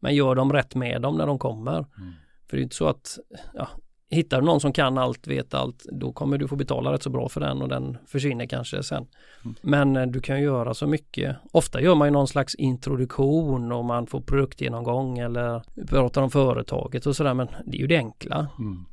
[0.00, 1.76] Men gör de rätt med dem när de kommer.
[1.76, 2.12] Mm.
[2.50, 3.18] För det är inte så att,
[3.54, 3.68] ja,
[4.10, 7.10] hittar du någon som kan allt, vet allt, då kommer du få betala rätt så
[7.10, 9.06] bra för den och den försvinner kanske sen.
[9.44, 9.56] Mm.
[9.60, 11.36] Men eh, du kan göra så mycket.
[11.52, 17.06] Ofta gör man ju någon slags introduktion och man får produktgenomgång eller pratar om företaget
[17.06, 18.48] och sådär men det är ju det enkla.
[18.58, 18.84] Mm.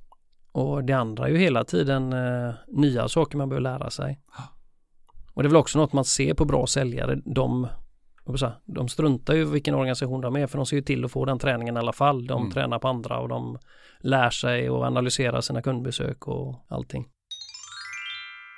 [0.52, 4.20] Och det andra är ju hela tiden eh, nya saker man behöver lära sig.
[5.34, 7.22] Och det är väl också något man ser på bra säljare.
[7.26, 7.68] De,
[8.66, 11.40] de struntar ju vilken organisation de är för de ser ju till att få den
[11.40, 12.28] träningen i alla fall.
[12.28, 12.52] De mm.
[12.52, 13.58] tränar på andra och de
[14.00, 17.08] lär sig och analyserar sina kundbesök och allting.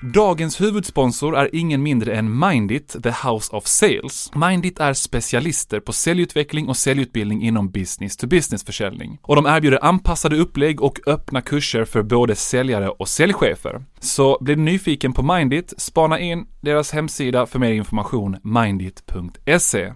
[0.01, 4.31] Dagens huvudsponsor är ingen mindre än Mindit, the House of Sales.
[4.35, 9.19] Mindit är specialister på säljutveckling och säljutbildning inom business to business försäljning.
[9.21, 13.85] Och de erbjuder anpassade upplägg och öppna kurser för både säljare och säljchefer.
[13.99, 19.93] Så blir du nyfiken på Mindit, spana in deras hemsida för mer information, mindit.se.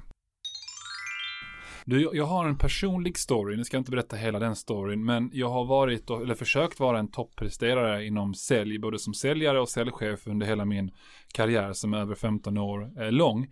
[1.90, 5.30] Du, jag har en personlig story, nu ska jag inte berätta hela den storyn, men
[5.34, 10.28] jag har varit, eller försökt vara en toppresterare inom sälj, både som säljare och säljchef
[10.28, 10.92] under hela min
[11.34, 13.48] karriär som är över 15 år eh, lång.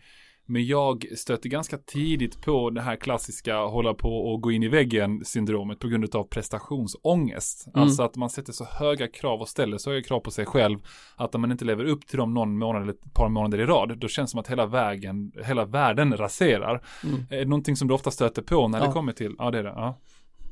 [0.49, 4.67] Men jag stötte ganska tidigt på det här klassiska hålla på och gå in i
[4.67, 7.67] väggen syndromet på grund av prestationsångest.
[7.67, 7.81] Mm.
[7.81, 10.79] Alltså att man sätter så höga krav och ställer så höga krav på sig själv
[11.15, 13.65] att om man inte lever upp till dem någon månad eller ett par månader i
[13.65, 16.83] rad, då känns det som att hela vägen, hela världen raserar.
[17.03, 17.25] Mm.
[17.29, 18.85] Är det någonting som du ofta stöter på när ja.
[18.85, 19.97] det kommer till, ja det är det, ja.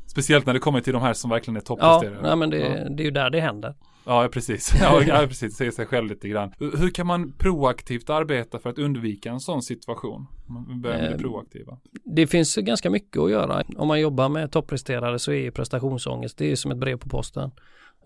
[0.07, 2.15] Speciellt när det kommer till de här som verkligen är toppresterare.
[2.15, 2.89] Ja, nej, men det, ja.
[2.89, 3.75] det är ju där det händer.
[4.05, 4.73] Ja, precis.
[4.81, 5.55] Ja, ja precis.
[5.55, 6.53] Se sig själv lite grann.
[6.59, 10.27] Hur kan man proaktivt arbeta för att undvika en sån situation?
[10.45, 11.77] Man börjar med det ehm, proaktiva.
[12.03, 13.63] Det finns ganska mycket att göra.
[13.77, 17.51] Om man jobbar med toppresterare så är prestationsångest, det är som ett brev på posten.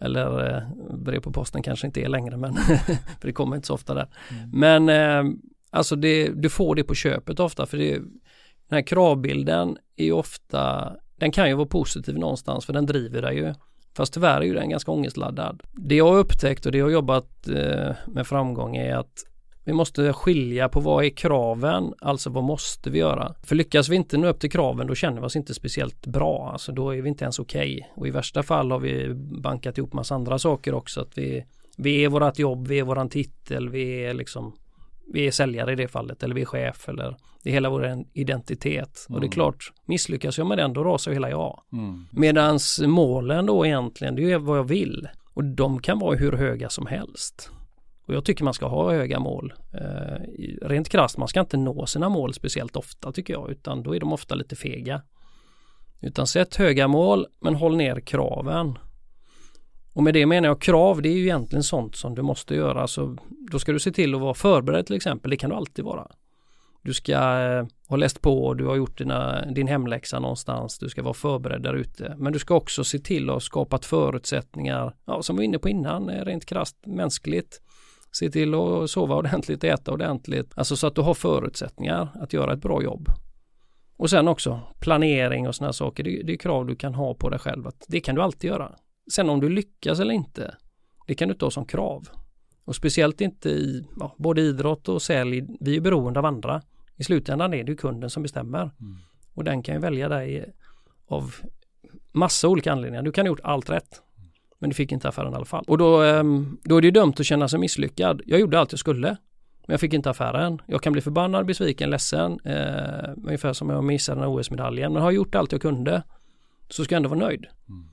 [0.02, 2.54] Eller eh, brev på posten kanske inte är längre, men
[3.20, 4.08] för det kommer inte så ofta där.
[4.32, 4.50] Mm.
[4.54, 5.34] Men eh,
[5.70, 7.94] alltså det, du får det på köpet ofta, för det,
[8.70, 13.38] den här kravbilden är ofta, den kan ju vara positiv någonstans, för den driver dig
[13.38, 13.54] ju.
[13.98, 15.64] Fast tyvärr är ju den ganska ångestladdad.
[15.72, 19.26] Det jag har upptäckt och det jag har jobbat eh, med framgång är att
[19.70, 23.36] vi måste skilja på vad är kraven, alltså vad måste vi göra?
[23.44, 26.50] För lyckas vi inte nå upp till kraven då känner vi oss inte speciellt bra,
[26.52, 27.74] alltså då är vi inte ens okej.
[27.74, 27.92] Okay.
[27.96, 31.46] Och i värsta fall har vi bankat ihop massa andra saker också, att vi,
[31.78, 34.54] vi är vårat jobb, vi är våran titel, vi är liksom
[35.14, 38.04] vi är säljare i det fallet eller vi är chef eller det är hela vår
[38.14, 39.06] identitet.
[39.10, 39.16] Mm.
[39.16, 39.32] Och det är mm.
[39.32, 41.62] klart, misslyckas jag med den då rasar hela jag.
[41.74, 42.06] Mm.
[42.12, 45.08] Medans målen då egentligen, det är vad jag vill.
[45.34, 47.52] Och de kan vara hur höga som helst.
[48.08, 49.54] Och jag tycker man ska ha höga mål.
[49.74, 53.96] Eh, rent krasst, man ska inte nå sina mål speciellt ofta tycker jag, utan då
[53.96, 55.02] är de ofta lite fega.
[56.02, 58.78] Utan sätt höga mål, men håll ner kraven.
[59.94, 62.88] Och med det menar jag krav, det är ju egentligen sånt som du måste göra.
[62.88, 63.18] Så
[63.52, 66.08] då ska du se till att vara förberedd till exempel, det kan du alltid vara.
[66.82, 71.04] Du ska eh, ha läst på, du har gjort dina, din hemläxa någonstans, du ska
[71.04, 72.16] vara förberedd där ute.
[72.18, 75.60] Men du ska också se till att ha skapat förutsättningar, ja, som vi var inne
[75.60, 77.62] på innan, eh, rent krasst mänskligt.
[78.12, 82.54] Se till att sova ordentligt, äta ordentligt, alltså så att du har förutsättningar att göra
[82.54, 83.10] ett bra jobb.
[83.98, 87.30] Och sen också planering och sådana saker, det, det är krav du kan ha på
[87.30, 88.76] dig själv, att det kan du alltid göra.
[89.12, 90.56] Sen om du lyckas eller inte,
[91.08, 92.10] det kan du inte ha som krav.
[92.66, 96.62] Och speciellt inte i ja, både idrott och sälj, vi är beroende av andra.
[96.96, 98.62] I slutändan är det kunden som bestämmer.
[98.62, 98.98] Mm.
[99.34, 100.54] Och den kan ju välja dig
[101.08, 101.36] av
[102.12, 103.04] massa olika anledningar.
[103.04, 104.02] Du kan ha gjort allt rätt.
[104.60, 105.64] Men du fick inte affären i alla fall.
[105.68, 108.22] Och då, ehm, då är det dumt att känna sig misslyckad.
[108.26, 109.08] Jag gjorde allt jag skulle.
[109.68, 110.62] Men jag fick inte affären.
[110.66, 112.40] Jag kan bli förbannad, besviken, ledsen.
[112.44, 114.94] Eh, ungefär som jag missade den här OS-medaljen.
[114.94, 116.04] Men har jag gjort allt jag kunde
[116.70, 117.46] så ska jag ändå vara nöjd.
[117.70, 117.90] Mm.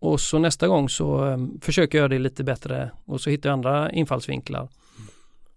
[0.00, 3.52] Och så nästa gång så um, försöker jag det lite bättre och så hittar jag
[3.54, 4.68] andra infallsvinklar.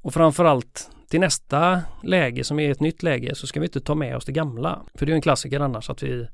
[0.01, 3.95] Och framförallt till nästa läge som är ett nytt läge så ska vi inte ta
[3.95, 4.81] med oss det gamla.
[4.93, 6.27] För det är en klassiker annars att vi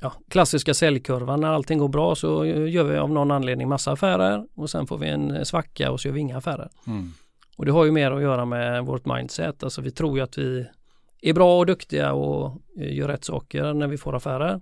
[0.00, 4.46] ja, klassiska säljkurvan när allting går bra så gör vi av någon anledning massa affärer
[4.54, 6.70] och sen får vi en svacka och så gör vi inga affärer.
[6.86, 7.12] Mm.
[7.56, 9.64] Och det har ju mer att göra med vårt mindset.
[9.64, 10.66] Alltså vi tror ju att vi
[11.22, 14.60] är bra och duktiga och gör rätt saker när vi får affärer.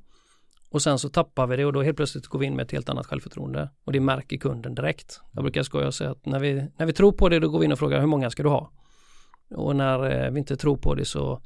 [0.73, 2.73] Och sen så tappar vi det och då helt plötsligt går vi in med ett
[2.73, 3.71] helt annat självförtroende.
[3.85, 5.21] Och det märker kunden direkt.
[5.33, 7.59] Jag brukar skoja och säga att när vi, när vi tror på det då går
[7.59, 8.71] vi in och frågar hur många ska du ha?
[9.55, 11.41] Och när eh, vi inte tror på det så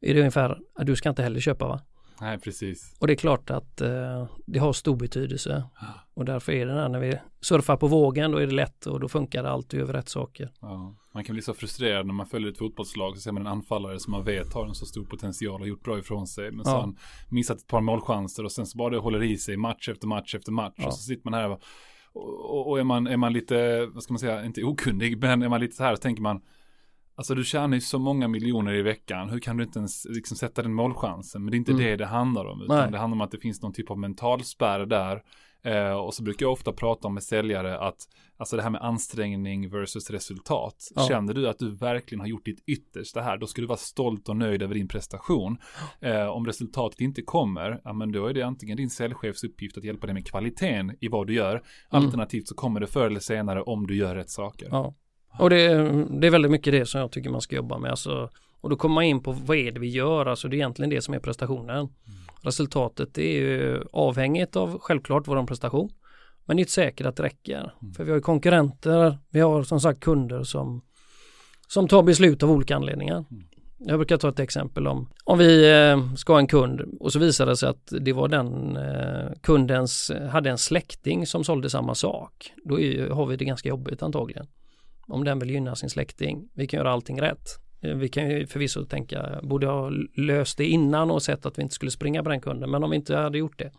[0.00, 1.80] är det ungefär, du ska inte heller köpa va?
[2.20, 2.96] Nej, precis.
[2.98, 5.64] Och det är klart att eh, det har stor betydelse.
[6.14, 9.00] Och därför är det där när vi surfar på vågen, då är det lätt och
[9.00, 10.52] då funkar det alltid över rätt saker.
[10.60, 10.96] Ja.
[11.14, 14.00] Man kan bli så frustrerad när man följer ett fotbollslag så ser man en anfallare
[14.00, 16.50] som man vet har en så stor potential och gjort bra ifrån sig.
[16.50, 16.96] Men så har han
[17.28, 20.34] missat ett par målchanser och sen så bara det håller i sig match efter match
[20.34, 20.74] efter match.
[20.76, 20.86] Ja.
[20.86, 21.60] Och så sitter man här och,
[22.12, 25.48] och, och är, man, är man lite, vad ska man säga, inte okunnig, men är
[25.48, 26.40] man lite så här så tänker man
[27.20, 29.28] Alltså du tjänar ju så många miljoner i veckan.
[29.28, 31.44] Hur kan du inte ens liksom sätta den målchansen?
[31.44, 31.84] Men det är inte mm.
[31.84, 32.62] det det handlar om.
[32.62, 32.90] Utan Nej.
[32.90, 35.22] det handlar om att det finns någon typ av mentalspärr där.
[35.62, 37.96] Eh, och så brukar jag ofta prata om med säljare att
[38.36, 40.74] alltså det här med ansträngning versus resultat.
[40.94, 41.08] Ja.
[41.08, 44.28] Känner du att du verkligen har gjort ditt yttersta här, då ska du vara stolt
[44.28, 45.58] och nöjd över din prestation.
[46.00, 49.84] Eh, om resultatet inte kommer, ja men då är det antingen din säljchefs uppgift att
[49.84, 51.52] hjälpa dig med kvaliteten i vad du gör.
[51.52, 51.64] Mm.
[51.90, 54.68] Alternativt så kommer det förr eller senare om du gör rätt saker.
[54.70, 54.94] Ja.
[55.38, 55.68] Och det,
[56.20, 57.90] det är väldigt mycket det som jag tycker man ska jobba med.
[57.90, 60.58] Alltså, och då kommer man in på vad är det vi gör, alltså det är
[60.58, 61.76] egentligen det som är prestationen.
[61.76, 61.90] Mm.
[62.42, 65.90] Resultatet är ju avhängigt av självklart vår prestation.
[66.44, 67.72] Men det är inte säkert att det räcker.
[67.82, 67.94] Mm.
[67.94, 70.82] För vi har ju konkurrenter, vi har som sagt kunder som,
[71.68, 73.24] som tar beslut av olika anledningar.
[73.30, 73.44] Mm.
[73.78, 77.18] Jag brukar ta ett exempel om om vi eh, ska ha en kund och så
[77.18, 81.94] visar det sig att det var den eh, kundens hade en släkting som sålde samma
[81.94, 82.52] sak.
[82.64, 84.46] Då är, har vi det ganska jobbigt antagligen
[85.12, 86.48] om den vill gynna sin släkting.
[86.54, 87.48] Vi kan göra allting rätt.
[87.80, 91.62] Eh, vi kan ju förvisso tänka, borde ha löst det innan och sett att vi
[91.62, 92.70] inte skulle springa på den kunden.
[92.70, 93.72] Men om vi inte hade gjort det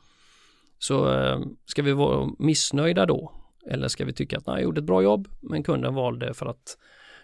[0.80, 3.32] så eh, ska vi vara missnöjda då?
[3.70, 6.46] Eller ska vi tycka att nej, jag gjorde ett bra jobb men kunden valde för
[6.46, 6.78] att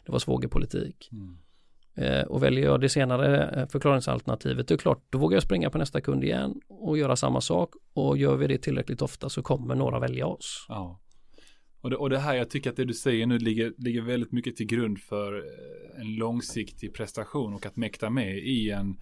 [0.05, 1.09] det var svågerpolitik.
[1.11, 1.37] Mm.
[1.95, 5.77] Eh, och väljer jag det senare förklaringsalternativet, det är klart, då vågar jag springa på
[5.77, 7.73] nästa kund igen och göra samma sak.
[7.93, 10.65] Och gör vi det tillräckligt ofta så kommer några välja oss.
[10.69, 10.99] Ja.
[11.87, 14.31] Och det, och det här, jag tycker att det du säger nu ligger, ligger väldigt
[14.31, 18.97] mycket till grund för eh, en långsiktig prestation och att mäkta med i en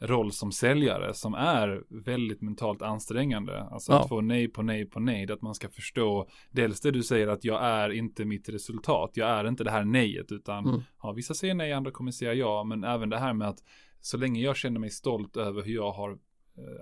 [0.00, 3.62] roll som säljare som är väldigt mentalt ansträngande.
[3.62, 4.02] Alltså ja.
[4.02, 7.28] att få nej på nej på nej, att man ska förstå dels det du säger
[7.28, 10.80] att jag är inte mitt resultat, jag är inte det här nejet utan mm.
[11.02, 13.58] ja, vissa säger nej, andra kommer säga ja, men även det här med att
[14.00, 16.18] så länge jag känner mig stolt över hur jag har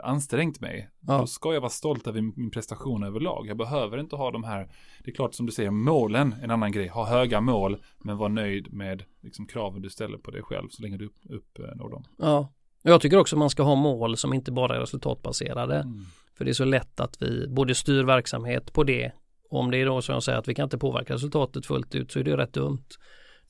[0.02, 0.90] ansträngt mig.
[1.00, 1.18] Ja.
[1.18, 3.46] Då ska jag vara stolt över min prestation överlag.
[3.46, 4.68] Jag behöver inte ha de här,
[5.04, 6.88] det är klart som du säger, målen, en annan grej.
[6.88, 10.82] Ha höga mål, men var nöjd med liksom, kraven du ställer på dig själv så
[10.82, 12.04] länge du uppnår upp, dem.
[12.18, 15.76] Ja, jag tycker också man ska ha mål som inte bara är resultatbaserade.
[15.76, 16.04] Mm.
[16.36, 19.12] För det är så lätt att vi både styr verksamhet på det.
[19.50, 22.12] Om det är då som jag säger att vi kan inte påverka resultatet fullt ut
[22.12, 22.84] så är det rätt dumt.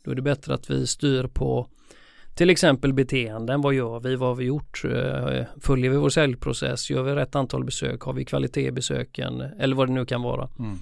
[0.04, 1.68] Då är det bättre att vi styr på
[2.36, 6.90] till exempel beteenden, vad gör vi, vad har vi gjort, eh, följer vi vår säljprocess,
[6.90, 10.22] gör vi rätt antal besök, har vi kvalitet i besöken eller vad det nu kan
[10.22, 10.48] vara.
[10.58, 10.78] Mm.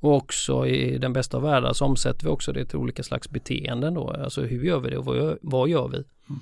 [0.00, 3.30] Och också i den bästa av världar så omsätter vi också det till olika slags
[3.30, 5.96] beteenden då, alltså hur gör vi det och vad gör, vad gör vi?
[5.96, 6.40] Mm.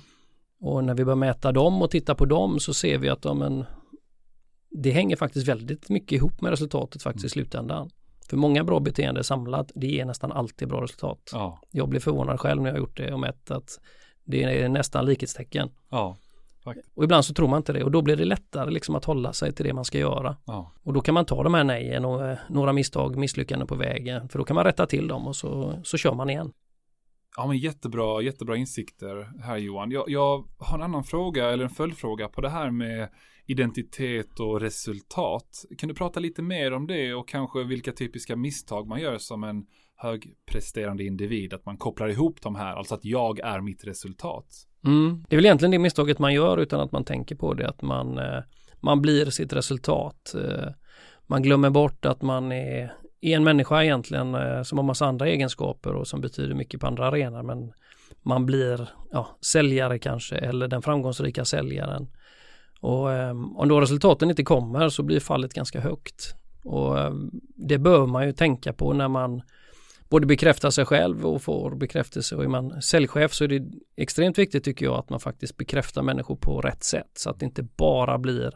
[0.59, 3.65] Och när vi börjar mäta dem och titta på dem så ser vi att en,
[4.69, 7.45] det hänger faktiskt väldigt mycket ihop med resultatet faktiskt i mm.
[7.45, 7.89] slutändan.
[8.29, 11.29] För många bra beteenden samlat, det ger nästan alltid bra resultat.
[11.33, 11.59] Ja.
[11.71, 13.79] Jag blir förvånad själv när jag har gjort det och mätt att
[14.23, 15.69] det är nästan likhetstecken.
[15.89, 16.17] Ja.
[16.95, 19.33] Och ibland så tror man inte det och då blir det lättare liksom att hålla
[19.33, 20.37] sig till det man ska göra.
[20.45, 20.71] Ja.
[20.83, 24.29] Och då kan man ta de här nejen och eh, några misstag, misslyckanden på vägen.
[24.29, 26.53] För då kan man rätta till dem och så, så kör man igen.
[27.37, 29.91] Ja men jättebra, jättebra insikter här Johan.
[29.91, 33.09] Jag, jag har en annan fråga eller en följdfråga på det här med
[33.45, 35.65] identitet och resultat.
[35.77, 39.43] Kan du prata lite mer om det och kanske vilka typiska misstag man gör som
[39.43, 39.65] en
[40.03, 44.67] högpresterande individ, att man kopplar ihop de här, alltså att jag är mitt resultat.
[44.85, 45.25] Mm.
[45.29, 47.81] Det är väl egentligen det misstaget man gör utan att man tänker på det, att
[47.81, 48.39] man, eh,
[48.79, 50.35] man blir sitt resultat.
[50.35, 50.69] Eh,
[51.27, 55.93] man glömmer bort att man är en människa egentligen eh, som har massa andra egenskaper
[55.93, 57.73] och som betyder mycket på andra arenor, men
[58.21, 62.07] man blir ja, säljare kanske eller den framgångsrika säljaren.
[62.79, 63.07] Och
[63.55, 66.35] om då resultaten inte kommer så blir fallet ganska högt.
[66.63, 66.95] Och
[67.55, 69.41] det bör man ju tänka på när man
[70.13, 72.35] både bekräfta sig själv och får bekräftelse.
[72.35, 73.63] Och är man säljchef så är det
[73.95, 77.45] extremt viktigt tycker jag att man faktiskt bekräftar människor på rätt sätt så att det
[77.45, 78.51] inte bara blir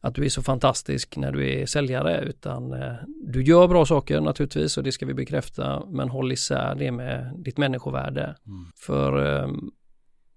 [0.00, 4.20] att du är så fantastisk när du är säljare utan eh, du gör bra saker
[4.20, 8.22] naturligtvis och det ska vi bekräfta men håll isär det med ditt människovärde.
[8.22, 8.66] Mm.
[8.76, 9.48] För eh,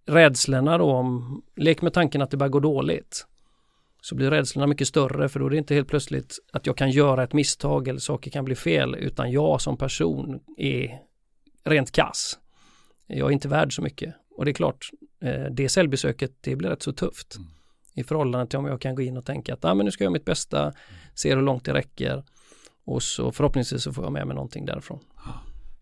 [0.07, 3.25] rädslorna då om, lek med tanken att det bara går dåligt
[4.05, 6.91] så blir rädslorna mycket större för då är det inte helt plötsligt att jag kan
[6.91, 10.99] göra ett misstag eller saker kan bli fel utan jag som person är
[11.63, 12.39] rent kass.
[13.07, 14.89] Jag är inte värd så mycket och det är klart
[15.21, 17.47] eh, det säljbesöket det blir rätt så tufft mm.
[17.93, 20.03] i förhållande till om jag kan gå in och tänka att ah, men nu ska
[20.03, 20.73] jag göra mitt bästa, mm.
[21.15, 22.23] se hur långt det räcker
[22.85, 24.99] och så förhoppningsvis så får jag med mig någonting därifrån.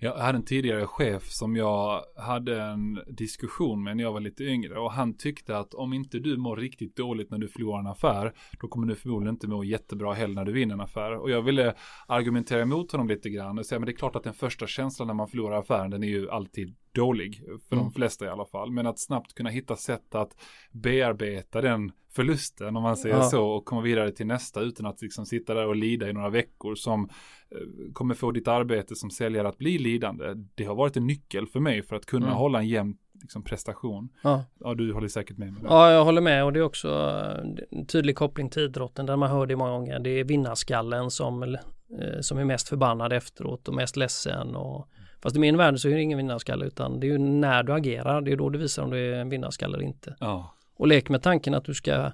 [0.03, 4.43] Jag hade en tidigare chef som jag hade en diskussion med när jag var lite
[4.43, 7.87] yngre och han tyckte att om inte du mår riktigt dåligt när du förlorar en
[7.87, 11.17] affär då kommer du förmodligen inte må jättebra heller när du vinner en affär.
[11.17, 11.73] Och jag ville
[12.07, 15.07] argumentera emot honom lite grann och säga men det är klart att den första känslan
[15.07, 17.85] när man förlorar affären den är ju alltid dålig för mm.
[17.85, 18.71] de flesta i alla fall.
[18.71, 20.35] Men att snabbt kunna hitta sätt att
[20.71, 23.23] bearbeta den förlusten om man säger ja.
[23.23, 26.29] så och komma vidare till nästa utan att liksom sitta där och lida i några
[26.29, 27.09] veckor som
[27.51, 30.33] eh, kommer få ditt arbete som säljare att bli lidande.
[30.55, 32.37] Det har varit en nyckel för mig för att kunna mm.
[32.37, 34.09] hålla en jämn liksom, prestation.
[34.21, 34.45] Ja.
[34.59, 35.61] ja, du håller säkert med mig.
[35.65, 39.15] Ja, jag håller med och det är också eh, en tydlig koppling till idrotten där
[39.15, 39.99] man hör det många gånger.
[39.99, 41.59] Det är vinnarskallen som, eh,
[42.21, 44.89] som är mest förbannad efteråt och mest ledsen och
[45.23, 47.73] Fast i min värld så är det ingen vinnarskalle utan det är ju när du
[47.73, 50.15] agerar, det är då du visar om du är en vinnarskalle eller inte.
[50.19, 50.55] Ja.
[50.75, 52.11] Och lek med tanken att du ska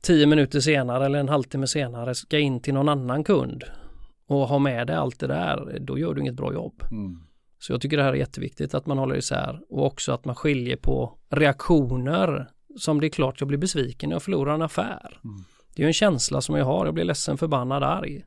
[0.00, 3.64] tio minuter senare eller en halvtimme senare ska in till någon annan kund
[4.26, 6.82] och ha med dig allt det där, då gör du inget bra jobb.
[6.90, 7.18] Mm.
[7.58, 10.34] Så jag tycker det här är jätteviktigt att man håller isär och också att man
[10.34, 15.20] skiljer på reaktioner som det är klart jag blir besviken när jag förlorar en affär.
[15.24, 15.44] Mm.
[15.76, 18.24] Det är en känsla som jag har, jag blir ledsen, förbannad, arg.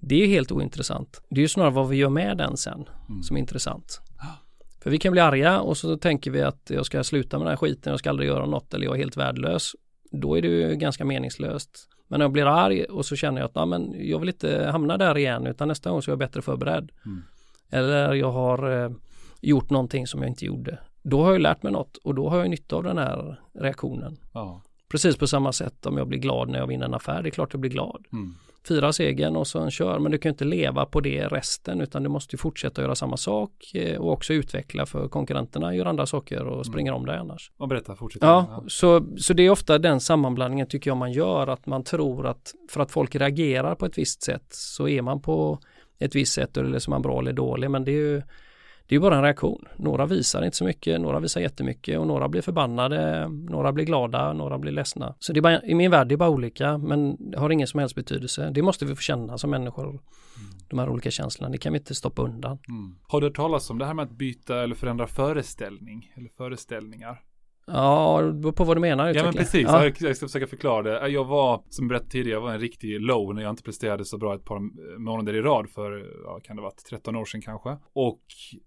[0.00, 1.22] Det är ju helt ointressant.
[1.28, 3.22] Det är ju snarare vad vi gör med den sen mm.
[3.22, 4.00] som är intressant.
[4.82, 7.50] För vi kan bli arga och så tänker vi att jag ska sluta med den
[7.50, 9.72] här skiten, jag ska aldrig göra något eller jag är helt värdelös.
[10.10, 11.88] Då är det ju ganska meningslöst.
[12.08, 14.96] Men när jag blir arg och så känner jag att men jag vill inte hamna
[14.96, 16.90] där igen utan nästa gång så är jag bättre förberedd.
[17.06, 17.22] Mm.
[17.70, 18.90] Eller jag har eh,
[19.40, 20.78] gjort någonting som jag inte gjorde.
[21.02, 24.16] Då har jag lärt mig något och då har jag nytta av den här reaktionen.
[24.34, 24.62] Ja.
[24.88, 27.30] Precis på samma sätt om jag blir glad när jag vinner en affär, det är
[27.30, 28.04] klart jag blir glad.
[28.12, 28.34] Mm
[28.68, 29.98] fira segern och så kör.
[29.98, 33.52] Men du kan inte leva på det resten utan du måste fortsätta göra samma sak
[33.74, 37.00] eh, och också utveckla för konkurrenterna gör andra saker och springer mm.
[37.00, 37.52] om dig annars.
[37.56, 38.22] Och berätta, fortsätt.
[38.22, 41.84] Ja, ja, Så, så det är ofta den sammanblandningen tycker jag man gör att man
[41.84, 45.58] tror att för att folk reagerar på ett visst sätt så är man på
[45.98, 48.22] ett visst sätt eller så är man bra eller dålig men det är ju
[48.90, 49.64] det är bara en reaktion.
[49.76, 54.32] Några visar inte så mycket, några visar jättemycket och några blir förbannade, några blir glada,
[54.32, 55.14] några blir ledsna.
[55.18, 57.66] Så det är bara, i min värld det är bara olika men det har ingen
[57.66, 58.50] som helst betydelse.
[58.50, 59.88] Det måste vi få känna som människor.
[59.88, 60.00] Mm.
[60.68, 62.58] De här olika känslorna, det kan vi inte stoppa undan.
[62.68, 62.94] Mm.
[63.02, 67.20] Har du hört talas om det här med att byta eller förändra föreställning eller föreställningar?
[67.72, 69.14] Ja, det beror på vad du menar.
[69.14, 69.84] Ja men precis, ja.
[69.84, 71.08] jag ska försöka förklara det.
[71.08, 74.18] Jag var, som berättade tidigare, jag var en riktig low när jag inte presterade så
[74.18, 74.60] bra ett par
[74.98, 77.76] månader i rad för, ja, kan det vara 13 år sedan kanske.
[77.92, 78.20] Och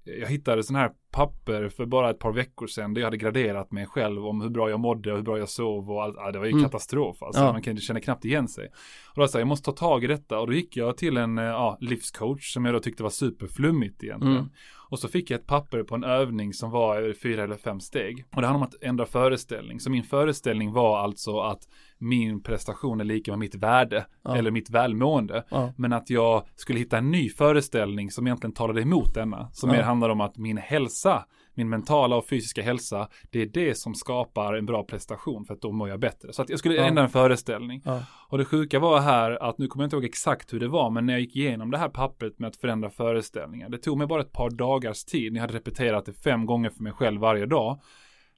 [0.03, 3.71] jag hittade sån här papper för bara ett par veckor sedan där jag hade graderat
[3.71, 6.15] mig själv om hur bra jag mådde och hur bra jag sov och allt.
[6.17, 6.63] Ja, det var ju mm.
[6.63, 7.41] katastrof alltså.
[7.41, 7.51] Ja.
[7.51, 8.67] Man kan känna knappt igen sig.
[9.15, 11.17] Och då sa jag, jag måste ta tag i detta och då gick jag till
[11.17, 14.37] en ja, livscoach som jag då tyckte var superflummigt egentligen.
[14.37, 14.49] Mm.
[14.93, 18.25] Och så fick jag ett papper på en övning som var fyra eller fem steg.
[18.35, 19.79] Och det handlar om att ändra föreställning.
[19.79, 24.37] Så min föreställning var alltså att min prestation är lika med mitt värde ja.
[24.37, 25.43] eller mitt välmående.
[25.49, 25.73] Ja.
[25.77, 29.49] Men att jag skulle hitta en ny föreställning som egentligen talade emot denna.
[29.51, 29.75] Som ja.
[29.75, 33.95] mer handlar om att min hälsa, min mentala och fysiska hälsa, det är det som
[33.95, 36.33] skapar en bra prestation för att då mår jag bättre.
[36.33, 37.83] Så att jag skulle ändra en föreställning.
[38.29, 40.89] Och det sjuka var här att nu kommer jag inte ihåg exakt hur det var,
[40.89, 44.07] men när jag gick igenom det här pappret med att förändra föreställningar, det tog mig
[44.07, 45.33] bara ett par dagars tid.
[45.33, 47.79] Ni hade repeterat det fem gånger för mig själv varje dag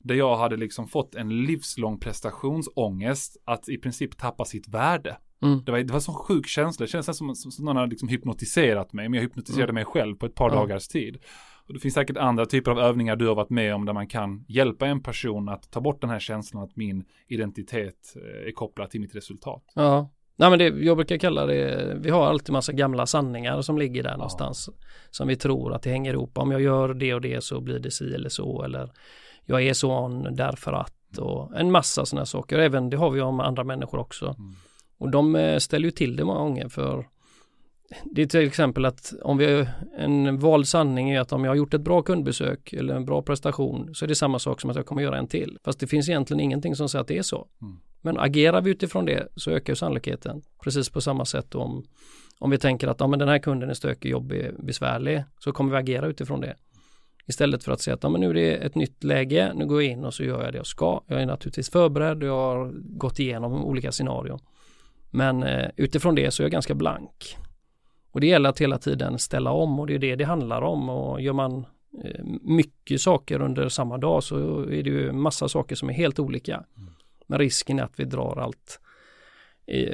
[0.05, 5.17] där jag hade liksom fått en livslång prestationsångest att i princip tappa sitt värde.
[5.41, 5.63] Mm.
[5.65, 7.89] Det, var, det var en sån sjuk känsla, det kändes som, som, som någon hade
[7.89, 9.75] liksom hypnotiserat mig, men jag hypnotiserade mm.
[9.75, 10.59] mig själv på ett par mm.
[10.59, 11.17] dagars tid.
[11.67, 14.07] Och det finns säkert andra typer av övningar du har varit med om där man
[14.07, 18.51] kan hjälpa en person att ta bort den här känslan att min identitet eh, är
[18.51, 19.63] kopplad till mitt resultat.
[19.75, 23.77] Ja, Nej men det, jag brukar kalla det, vi har alltid massa gamla sanningar som
[23.77, 24.17] ligger där ja.
[24.17, 24.69] någonstans.
[25.11, 26.37] Som vi tror att det hänger ihop.
[26.37, 28.63] Om jag gör det och det så blir det si eller så.
[28.63, 28.91] Eller
[29.45, 32.59] jag är sån därför att och en massa sådana saker.
[32.59, 34.25] Även det har vi om andra människor också.
[34.25, 34.55] Mm.
[34.97, 37.07] Och de eh, ställer ju till det många gånger för
[38.03, 39.67] det är till exempel att om vi
[39.97, 43.21] en vald sanning är att om jag har gjort ett bra kundbesök eller en bra
[43.21, 45.57] prestation så är det samma sak som att jag kommer göra en till.
[45.63, 47.47] Fast det finns egentligen ingenting som säger att det är så.
[47.61, 47.77] Mm.
[48.01, 50.41] Men agerar vi utifrån det så ökar sannolikheten.
[50.63, 51.85] Precis på samma sätt om,
[52.39, 55.71] om vi tänker att ja, men den här kunden är stökig, jobbig, besvärlig så kommer
[55.71, 56.55] vi agera utifrån det.
[57.27, 59.83] Istället för att säga att ja, men nu är det ett nytt läge, nu går
[59.83, 61.03] jag in och så gör jag det jag ska.
[61.07, 64.39] Jag är naturligtvis förberedd och jag har gått igenom olika scenarion.
[65.11, 67.37] Men eh, utifrån det så är jag ganska blank.
[68.15, 70.89] Och det gäller att hela tiden ställa om och det är det det handlar om
[70.89, 71.65] och gör man
[72.03, 76.19] eh, mycket saker under samma dag så är det ju massa saker som är helt
[76.19, 76.55] olika.
[76.55, 76.89] Mm.
[77.27, 78.79] Men risken är att vi drar allt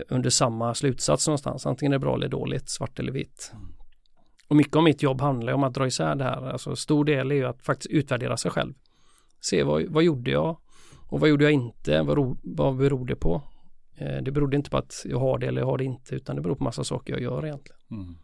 [0.07, 1.65] under samma slutsats någonstans.
[1.65, 3.51] Antingen är det bra eller dåligt, svart eller vitt.
[3.53, 3.67] Mm.
[4.47, 6.49] Och mycket av mitt jobb handlar om att dra isär det här.
[6.49, 8.73] Alltså stor del är ju att faktiskt utvärdera sig själv.
[9.39, 10.57] Se vad, vad gjorde jag
[11.09, 12.01] och vad gjorde jag inte?
[12.01, 13.41] Vad, vad beror det på?
[14.01, 16.35] Eh, det berodde inte på att jag har det eller jag har det inte utan
[16.35, 17.81] det beror på massa saker jag gör egentligen.
[17.91, 18.15] Mm.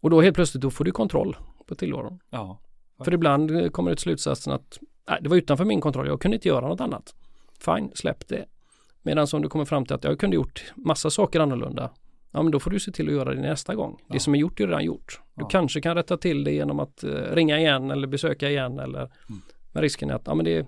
[0.00, 1.36] Och då helt plötsligt då får du kontroll
[1.66, 2.18] på tillvaron.
[2.30, 2.60] Ja.
[3.04, 4.78] För ibland kommer det till slutsatsen att
[5.08, 7.14] nej, det var utanför min kontroll, jag kunde inte göra något annat.
[7.58, 8.44] Fine, släpp det.
[9.02, 11.90] Medan om du kommer fram till att jag kunde gjort massa saker annorlunda.
[12.30, 13.96] Ja men då får du se till att göra det nästa gång.
[13.98, 14.12] Ja.
[14.12, 15.20] Det som är gjort är redan gjort.
[15.34, 15.48] Du ja.
[15.48, 19.42] kanske kan rätta till det genom att uh, ringa igen eller besöka igen eller mm.
[19.72, 20.66] Men risken är att ja, men det,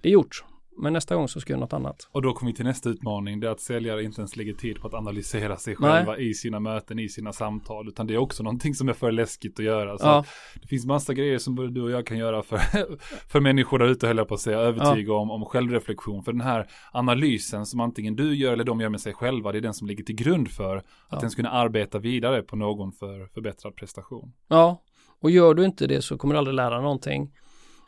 [0.00, 0.44] det är gjort.
[0.80, 2.08] Men nästa gång så ska jag något annat.
[2.12, 3.40] Och då kommer vi till nästa utmaning.
[3.40, 6.30] Det är att säljare inte ens lägger tid på att analysera sig själva Nej.
[6.30, 7.88] i sina möten, i sina samtal.
[7.88, 9.98] Utan det är också någonting som är för läskigt att göra.
[9.98, 10.24] Så ja.
[10.60, 12.58] Det finns massa grejer som både du och jag kan göra för,
[13.28, 14.58] för människor där ute, höll jag på att säga.
[14.58, 15.18] Övertyga ja.
[15.18, 16.22] om, om självreflektion.
[16.22, 19.52] För den här analysen som antingen du gör eller de gör med sig själva.
[19.52, 21.18] Det är den som ligger till grund för att ja.
[21.20, 24.32] den ska kunna arbeta vidare på någon för förbättrad prestation.
[24.48, 24.82] Ja,
[25.20, 27.30] och gör du inte det så kommer du aldrig lära någonting.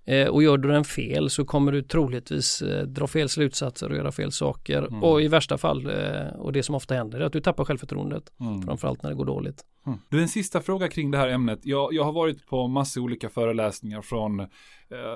[0.05, 3.96] Eh, och gör du den fel så kommer du troligtvis eh, dra fel slutsatser och
[3.96, 4.78] göra fel saker.
[4.78, 5.03] Mm.
[5.03, 8.32] Och i värsta fall, eh, och det som ofta händer, är att du tappar självförtroendet.
[8.40, 8.62] Mm.
[8.62, 9.64] Framförallt när det går dåligt.
[9.87, 9.99] Mm.
[10.09, 11.61] Du, en sista fråga kring det här ämnet.
[11.62, 14.49] Jag, jag har varit på massa olika föreläsningar från eh,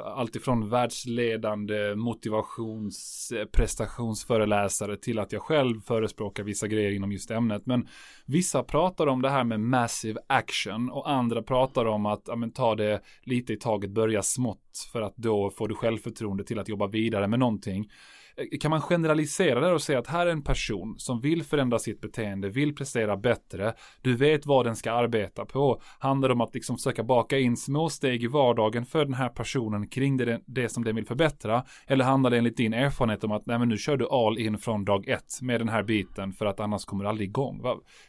[0.04, 7.66] alltifrån världsledande motivations eh, prestationsföreläsare till att jag själv förespråkar vissa grejer inom just ämnet.
[7.66, 7.88] Men
[8.26, 12.52] vissa pratar om det här med massive action och andra pratar om att ja, men,
[12.52, 16.68] ta det lite i taget, börja smått för att då får du självförtroende till att
[16.68, 17.90] jobba vidare med någonting.
[18.36, 21.78] Eh, kan man generalisera det och säga att här är en person som vill förändra
[21.78, 25.80] sitt beteende, vill prestera bättre, du vet vad den ska arbeta på.
[25.98, 29.28] Handlar det om att liksom försöka baka in små steg i vardagen för den här
[29.28, 31.64] personen kring det, det som den vill förbättra?
[31.86, 34.58] Eller handlar det enligt din erfarenhet om att nej men nu kör du all in
[34.58, 37.62] från dag ett med den här biten för att annars kommer du aldrig igång?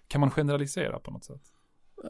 [0.07, 1.41] Kan man generalisera på något sätt?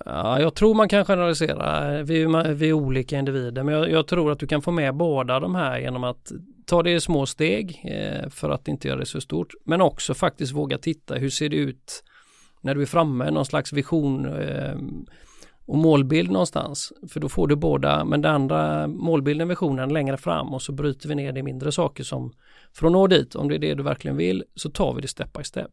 [0.05, 2.03] Ja, jag tror man kan generalisera.
[2.03, 5.39] Vi, vi är olika individer, men jag, jag, tror att du kan få med båda
[5.39, 6.31] de här genom att
[6.67, 10.13] ta det i små steg eh, för att inte göra det så stort, men också
[10.13, 11.15] faktiskt våga titta.
[11.15, 12.03] Hur ser det ut
[12.61, 14.75] när du är framme, någon slags vision eh,
[15.65, 16.93] och målbild någonstans.
[17.09, 21.09] För då får du båda, men den andra målbilden, visionen längre fram och så bryter
[21.09, 22.33] vi ner det i mindre saker som
[22.73, 25.07] för att nå dit, om det är det du verkligen vill, så tar vi det
[25.07, 25.71] step by step.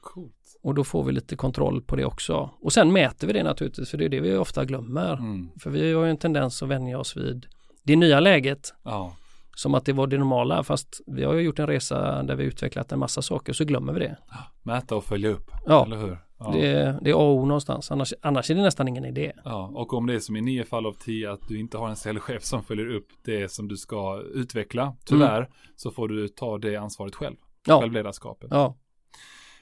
[0.00, 0.34] Coolt.
[0.62, 2.50] Och då får vi lite kontroll på det också.
[2.60, 5.12] Och sen mäter vi det naturligtvis, för det är det vi ofta glömmer.
[5.12, 5.48] Mm.
[5.60, 7.46] För vi har ju en tendens att vänja oss vid
[7.82, 8.74] det nya läget.
[8.82, 9.16] Ja.
[9.60, 12.44] Som att det var det normala, fast vi har ju gjort en resa där vi
[12.44, 14.16] utvecklat en massa saker, så glömmer vi det.
[14.62, 15.84] Mäta och följa upp, ja.
[15.86, 16.18] eller hur?
[16.38, 16.50] Ja.
[16.52, 19.32] Det, det är A och O någonstans, annars, annars är det nästan ingen idé.
[19.44, 21.88] Ja, och om det är som i nio fall av tio att du inte har
[21.88, 25.52] en säljchef som följer upp det som du ska utveckla, tyvärr, mm.
[25.76, 27.36] så får du ta det ansvaret själv.
[27.66, 27.80] Ja.
[27.80, 28.48] Självledarskapet.
[28.52, 28.76] Ja.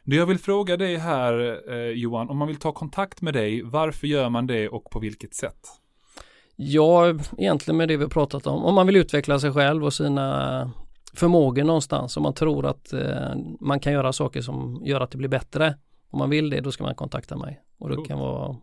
[0.05, 3.63] Det jag vill fråga dig här eh, Johan, om man vill ta kontakt med dig,
[3.63, 5.61] varför gör man det och på vilket sätt?
[6.61, 8.65] Ja, egentligen med det vi pratat om.
[8.65, 10.71] Om man vill utveckla sig själv och sina
[11.15, 12.17] förmågor någonstans.
[12.17, 15.75] Om man tror att eh, man kan göra saker som gör att det blir bättre.
[16.11, 17.61] Om man vill det, då ska man kontakta mig.
[17.79, 18.07] Och det cool.
[18.07, 18.57] kan vara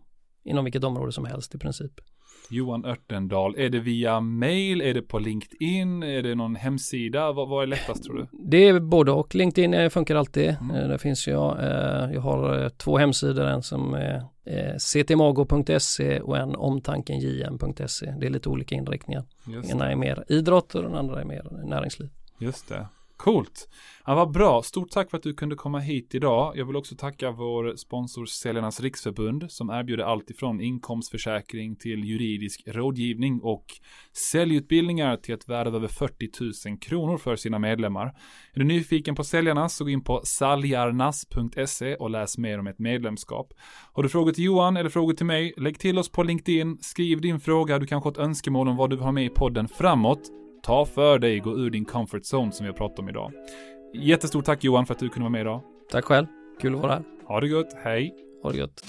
[0.44, 1.92] inom vilket område som helst i princip.
[2.50, 7.48] Johan Örtendal, är det via mail, är det på LinkedIn, är det någon hemsida, vad,
[7.48, 8.26] vad är lättast tror du?
[8.32, 10.76] Det är både och, LinkedIn eh, funkar alltid, mm.
[10.76, 14.22] Eh, där finns jag, eh, jag har två hemsidor, en som är
[14.78, 19.24] ctmago.se och en omtankenjm.se, det är lite olika inriktningar.
[19.46, 22.08] Just Ena är mer idrott och den andra är mer näringsliv.
[22.38, 22.86] Just det.
[23.16, 23.68] Coolt.
[24.06, 24.62] Ja, vad bra.
[24.62, 26.56] Stort tack för att du kunde komma hit idag.
[26.56, 32.62] Jag vill också tacka vår sponsor Säljarnas Riksförbund som erbjuder allt ifrån inkomstförsäkring till juridisk
[32.66, 33.64] rådgivning och
[34.32, 38.06] säljutbildningar till ett värde av över 40 000 kronor för sina medlemmar.
[38.52, 42.78] Är du nyfiken på säljarnas så gå in på saljarnas.se och läs mer om ett
[42.78, 43.52] medlemskap.
[43.92, 47.20] Har du frågor till Johan eller frågor till mig, lägg till oss på LinkedIn, skriv
[47.20, 49.68] din fråga, du kanske har ett önskemål om vad du vill ha med i podden
[49.68, 53.32] framåt ta för dig, gå ur din comfort zone som vi har pratat om idag.
[53.94, 55.60] Jättestort tack Johan för att du kunde vara med idag.
[55.90, 56.26] Tack själv.
[56.60, 57.02] Kul att vara här.
[57.26, 57.72] Ha det gott.
[57.84, 58.14] Hej.
[58.42, 58.84] Ha det gott.